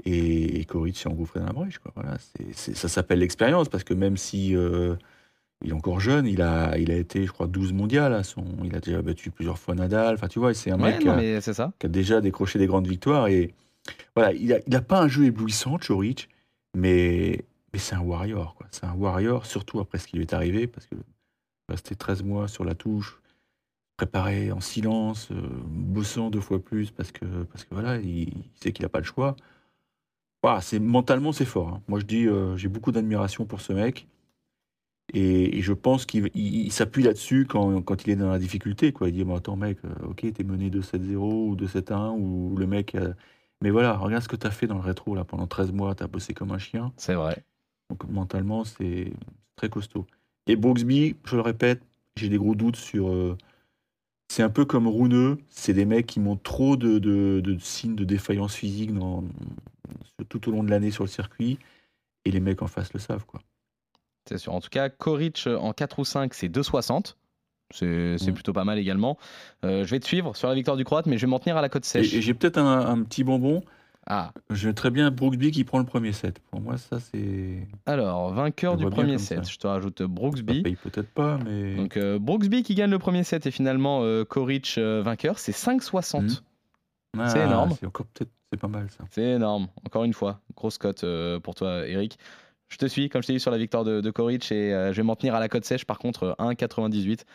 Et, 0.05 0.61
et 0.61 0.65
Coric 0.65 0.97
s'est 0.97 1.09
engouffré 1.09 1.41
dans 1.41 1.47
la 1.47 1.53
brèche. 1.53 1.79
Quoi. 1.79 1.91
Voilà, 1.95 2.17
ça 2.53 2.87
s'appelle 2.87 3.19
l'expérience 3.19 3.67
parce 3.67 3.83
que 3.83 3.93
même 3.93 4.15
si 4.15 4.55
euh, 4.55 4.95
il 5.63 5.71
est 5.71 5.73
encore 5.73 5.99
jeune, 5.99 6.25
il 6.25 6.41
a, 6.41 6.77
il 6.77 6.89
a 6.89 6.95
été, 6.95 7.25
je 7.25 7.31
crois, 7.31 7.47
12 7.47 7.73
mondiales. 7.73 8.23
son, 8.23 8.45
il 8.63 8.73
a 8.75 8.79
déjà 8.79 9.01
battu 9.01 9.29
plusieurs 9.29 9.57
fois 9.57 9.75
Nadal. 9.75 10.15
Enfin, 10.15 10.27
tu 10.27 10.39
vois, 10.39 10.53
c'est 10.53 10.71
un 10.71 10.77
mec 10.77 10.99
qui, 10.99 11.09
a, 11.09 11.41
ça. 11.41 11.73
qui, 11.79 11.85
a, 11.85 11.89
déjà 11.89 12.21
décroché 12.21 12.59
des 12.59 12.67
grandes 12.67 12.87
victoires 12.87 13.27
et 13.27 13.53
voilà, 14.15 14.33
il 14.33 14.61
n'a 14.67 14.81
pas 14.81 15.01
un 15.01 15.07
jeu 15.07 15.25
éblouissant, 15.25 15.77
Chorich, 15.77 16.29
mais, 16.75 17.43
mais 17.73 17.79
c'est 17.79 17.95
un 17.95 18.01
warrior. 18.01 18.55
C'est 18.71 18.85
un 18.85 18.93
warrior, 18.93 19.45
surtout 19.45 19.79
après 19.79 19.97
ce 19.97 20.07
qui 20.07 20.17
lui 20.17 20.23
est 20.23 20.33
arrivé, 20.33 20.67
parce 20.67 20.87
que 20.87 20.95
rester 21.67 21.95
13 21.95 22.23
mois 22.23 22.47
sur 22.47 22.63
la 22.63 22.75
touche, 22.75 23.19
préparé 23.97 24.51
en 24.51 24.61
silence, 24.61 25.29
euh, 25.31 25.41
bossant 25.65 26.29
deux 26.29 26.41
fois 26.41 26.59
plus, 26.63 26.91
parce 26.91 27.11
que, 27.11 27.25
parce 27.43 27.63
que 27.63 27.73
voilà, 27.73 27.97
il, 27.97 28.43
sait 28.55 28.71
qu'il 28.71 28.83
n'a 28.83 28.89
pas 28.89 28.99
le 28.99 29.05
choix. 29.05 29.35
Voilà, 30.41 30.61
c'est, 30.61 30.79
mentalement, 30.79 31.31
c'est 31.31 31.45
fort. 31.45 31.69
Hein. 31.69 31.81
Moi, 31.87 31.99
je 31.99 32.05
dis, 32.05 32.25
euh, 32.27 32.55
j'ai 32.57 32.69
beaucoup 32.69 32.91
d'admiration 32.91 33.45
pour 33.45 33.61
ce 33.61 33.73
mec. 33.73 34.07
Et, 35.13 35.61
je 35.61 35.73
pense 35.73 36.05
qu'il 36.05 36.71
s'appuie 36.71 37.03
là-dessus 37.03 37.45
quand, 37.49 37.81
quand, 37.81 38.05
il 38.05 38.11
est 38.11 38.15
dans 38.15 38.29
la 38.29 38.39
difficulté. 38.39 38.93
Quoi. 38.93 39.09
Il 39.09 39.13
dit, 39.13 39.23
bon, 39.23 39.35
attends 39.35 39.55
mec, 39.55 39.79
euh, 39.85 40.07
ok, 40.07 40.31
t'es 40.33 40.43
mené 40.43 40.69
2-7-0 40.69 41.15
ou 41.17 41.55
2-7-1, 41.55 42.15
ou 42.17 42.55
le 42.57 42.67
mec 42.67 42.95
mais 43.61 43.71
voilà, 43.71 43.97
regarde 43.97 44.23
ce 44.23 44.29
que 44.29 44.35
tu 44.35 44.47
as 44.47 44.51
fait 44.51 44.67
dans 44.67 44.75
le 44.75 44.81
rétro 44.81 45.15
là 45.15 45.25
pendant 45.25 45.47
13 45.47 45.71
mois, 45.71 45.93
tu 45.95 46.03
as 46.03 46.07
bossé 46.07 46.33
comme 46.33 46.51
un 46.51 46.57
chien. 46.57 46.93
C'est 46.97 47.13
vrai. 47.13 47.43
Donc 47.89 48.03
mentalement, 48.09 48.63
c'est 48.63 49.11
très 49.55 49.69
costaud. 49.69 50.05
Et 50.47 50.55
Brooksby, 50.55 51.15
je 51.25 51.35
le 51.35 51.41
répète, 51.41 51.81
j'ai 52.15 52.29
des 52.29 52.37
gros 52.37 52.55
doutes 52.55 52.75
sur. 52.75 53.09
Euh, 53.09 53.37
c'est 54.31 54.43
un 54.43 54.49
peu 54.49 54.65
comme 54.65 54.87
Rouneux, 54.87 55.39
c'est 55.49 55.73
des 55.73 55.85
mecs 55.85 56.05
qui 56.05 56.19
montrent 56.19 56.43
trop 56.43 56.77
de, 56.77 56.99
de, 56.99 57.57
signes 57.57 57.95
de 57.95 58.03
défaillance 58.03 58.53
physique 58.53 58.93
dans, 58.93 59.23
tout 60.29 60.47
au 60.47 60.51
long 60.51 60.63
de 60.63 60.69
l'année 60.69 60.91
sur 60.91 61.03
le 61.03 61.09
circuit, 61.09 61.57
et 62.25 62.31
les 62.31 62.39
mecs 62.39 62.61
en 62.61 62.67
face 62.67 62.93
le 62.93 62.99
savent. 62.99 63.25
quoi. 63.25 63.41
C'est 64.27 64.37
sûr. 64.37 64.53
En 64.53 64.61
tout 64.61 64.69
cas, 64.69 64.89
Koric 64.89 65.47
en 65.47 65.73
4 65.73 65.99
ou 65.99 66.05
5, 66.05 66.33
c'est 66.35 66.47
2,60. 66.47 67.15
C'est 67.71 67.85
mm. 67.85 68.33
plutôt 68.33 68.53
pas 68.53 68.63
mal 68.63 68.79
également. 68.79 69.17
Euh, 69.63 69.85
je 69.85 69.91
vais 69.91 69.99
te 69.99 70.05
suivre 70.05 70.35
sur 70.35 70.47
la 70.47 70.55
victoire 70.55 70.77
du 70.77 70.83
Croate, 70.83 71.05
mais 71.05 71.17
je 71.17 71.25
vais 71.25 71.29
m'en 71.29 71.39
tenir 71.39 71.57
à 71.57 71.61
la 71.61 71.69
côte 71.69 71.85
sèche. 71.85 72.13
Et, 72.13 72.21
j'ai 72.21 72.33
peut-être 72.33 72.57
un, 72.57 73.03
petit 73.03 73.23
bonbon. 73.23 73.63
Ah. 74.09 74.31
Je 74.49 74.67
vais 74.67 74.73
très 74.73 74.89
bien 74.89 75.11
Brooksby 75.11 75.51
qui 75.51 75.63
prend 75.63 75.79
le 75.79 75.85
premier 75.85 76.11
set. 76.11 76.39
Pour 76.51 76.61
moi, 76.61 76.77
ça, 76.77 76.99
c'est. 76.99 77.67
Alors, 77.85 78.33
vainqueur 78.33 78.75
du 78.75 78.85
premier 78.89 79.17
set. 79.17 79.49
Je 79.49 79.57
te 79.57 79.67
rajoute 79.67 80.01
Brooksby. 80.01 80.63
peut-être 80.63 81.09
pas, 81.09 81.37
mais. 81.37 81.75
Donc, 81.75 81.95
euh, 81.97 82.19
Brooksby 82.19 82.63
qui 82.63 82.75
gagne 82.75 82.89
le 82.89 82.99
premier 82.99 83.23
set 83.23 83.45
et 83.45 83.51
finalement 83.51 84.01
euh, 84.03 84.25
Koric 84.25 84.77
vainqueur, 84.77 85.39
c'est 85.39 85.51
5,60. 85.51 86.21
Mm. 86.21 87.19
Ah, 87.19 87.29
c'est 87.29 87.39
énorme. 87.39 87.75
C'est 87.79 87.85
encore 87.85 88.07
peut-être. 88.07 88.31
C'est 88.51 88.59
pas 88.59 88.67
mal 88.67 88.87
ça. 88.89 89.03
C'est 89.11 89.23
énorme. 89.23 89.67
Encore 89.85 90.03
une 90.03 90.13
fois, 90.13 90.39
grosse 90.55 90.79
cote 90.79 91.05
pour 91.43 91.53
toi, 91.53 91.87
Eric. 91.87 92.17
Je 92.67 92.77
te 92.77 92.87
suis, 92.87 93.09
comme 93.09 93.21
je 93.21 93.27
t'ai 93.27 93.33
dit, 93.33 93.39
sur 93.39 93.51
la 93.51 93.57
victoire 93.57 93.83
de, 93.83 94.01
de 94.01 94.11
Koric 94.11 94.51
et 94.51 94.71
je 94.91 94.95
vais 94.95 95.03
m'en 95.03 95.15
tenir 95.15 95.35
à 95.35 95.39
la 95.39 95.49
cote 95.49 95.65
sèche. 95.65 95.85
Par 95.85 95.99
contre, 95.99 96.35
1,98. 96.39 97.25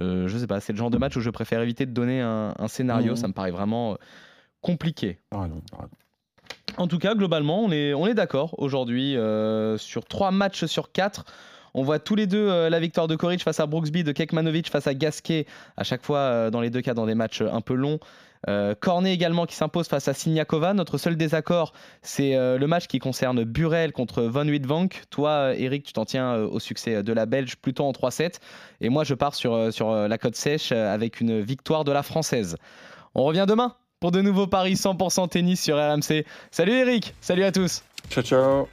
Euh, 0.00 0.26
je 0.26 0.38
sais 0.38 0.46
pas, 0.46 0.60
c'est 0.60 0.72
le 0.72 0.78
genre 0.78 0.90
de 0.90 0.98
match 0.98 1.16
où 1.16 1.20
je 1.20 1.30
préfère 1.30 1.60
éviter 1.60 1.84
de 1.84 1.92
donner 1.92 2.20
un, 2.20 2.68
scénario, 2.68 3.12
mmh. 3.12 3.16
ça 3.16 3.28
me 3.28 3.32
paraît 3.32 3.50
vraiment 3.50 3.92
euh, 3.92 3.96
compliqué. 4.60 5.18
Ah 5.30 5.46
en 6.76 6.86
tout 6.86 6.98
cas, 6.98 7.14
globalement, 7.14 7.60
on 7.60 7.70
est, 7.72 8.14
d'accord 8.14 8.54
aujourd'hui 8.58 9.16
euh, 9.16 9.78
sur 9.78 10.04
trois 10.04 10.30
matchs 10.30 10.64
sur 10.66 10.92
quatre. 10.92 11.24
On 11.74 11.82
voit 11.82 11.98
tous 11.98 12.14
les 12.14 12.26
deux 12.26 12.68
la 12.68 12.80
victoire 12.80 13.08
de 13.08 13.16
Koric 13.16 13.42
face 13.42 13.58
à 13.58 13.66
Brooksby, 13.66 14.04
de 14.04 14.12
Kekmanovic 14.12 14.68
face 14.68 14.86
à 14.86 14.92
Gasquet, 14.92 15.46
à 15.78 15.84
chaque 15.84 16.02
fois 16.02 16.50
dans 16.50 16.60
les 16.60 16.68
deux 16.68 16.82
cas 16.82 16.92
dans 16.92 17.06
des 17.06 17.14
matchs 17.14 17.40
un 17.40 17.62
peu 17.62 17.72
longs. 17.72 17.98
Euh, 18.48 18.74
Cornet 18.78 19.14
également 19.14 19.46
qui 19.46 19.54
s'impose 19.54 19.88
face 19.88 20.08
à 20.08 20.14
Siniakova. 20.14 20.74
Notre 20.74 20.98
seul 20.98 21.16
désaccord, 21.16 21.72
c'est 22.02 22.34
euh, 22.34 22.58
le 22.58 22.66
match 22.66 22.86
qui 22.88 22.98
concerne 22.98 23.44
Burel 23.44 23.92
contre 23.92 24.22
Van 24.22 24.46
Wittvank. 24.46 25.02
Toi, 25.10 25.54
Eric, 25.56 25.84
tu 25.84 25.92
t'en 25.92 26.04
tiens 26.04 26.34
euh, 26.34 26.48
au 26.48 26.58
succès 26.58 27.02
de 27.02 27.12
la 27.12 27.26
Belge 27.26 27.56
plutôt 27.56 27.84
en 27.84 27.92
3-7. 27.92 28.40
Et 28.80 28.88
moi, 28.88 29.04
je 29.04 29.14
pars 29.14 29.34
sur, 29.34 29.72
sur 29.72 29.94
la 29.94 30.18
côte 30.18 30.36
sèche 30.36 30.72
avec 30.72 31.20
une 31.20 31.40
victoire 31.40 31.84
de 31.84 31.92
la 31.92 32.02
Française. 32.02 32.56
On 33.14 33.24
revient 33.24 33.44
demain 33.46 33.76
pour 34.02 34.10
de 34.10 34.20
nouveaux 34.20 34.48
paris 34.48 34.74
100% 34.74 35.28
tennis 35.28 35.62
sur 35.62 35.76
RMC. 35.76 36.26
Salut 36.50 36.72
Eric, 36.72 37.14
salut 37.20 37.44
à 37.44 37.52
tous. 37.52 37.84
Ciao, 38.10 38.24
ciao. 38.24 38.68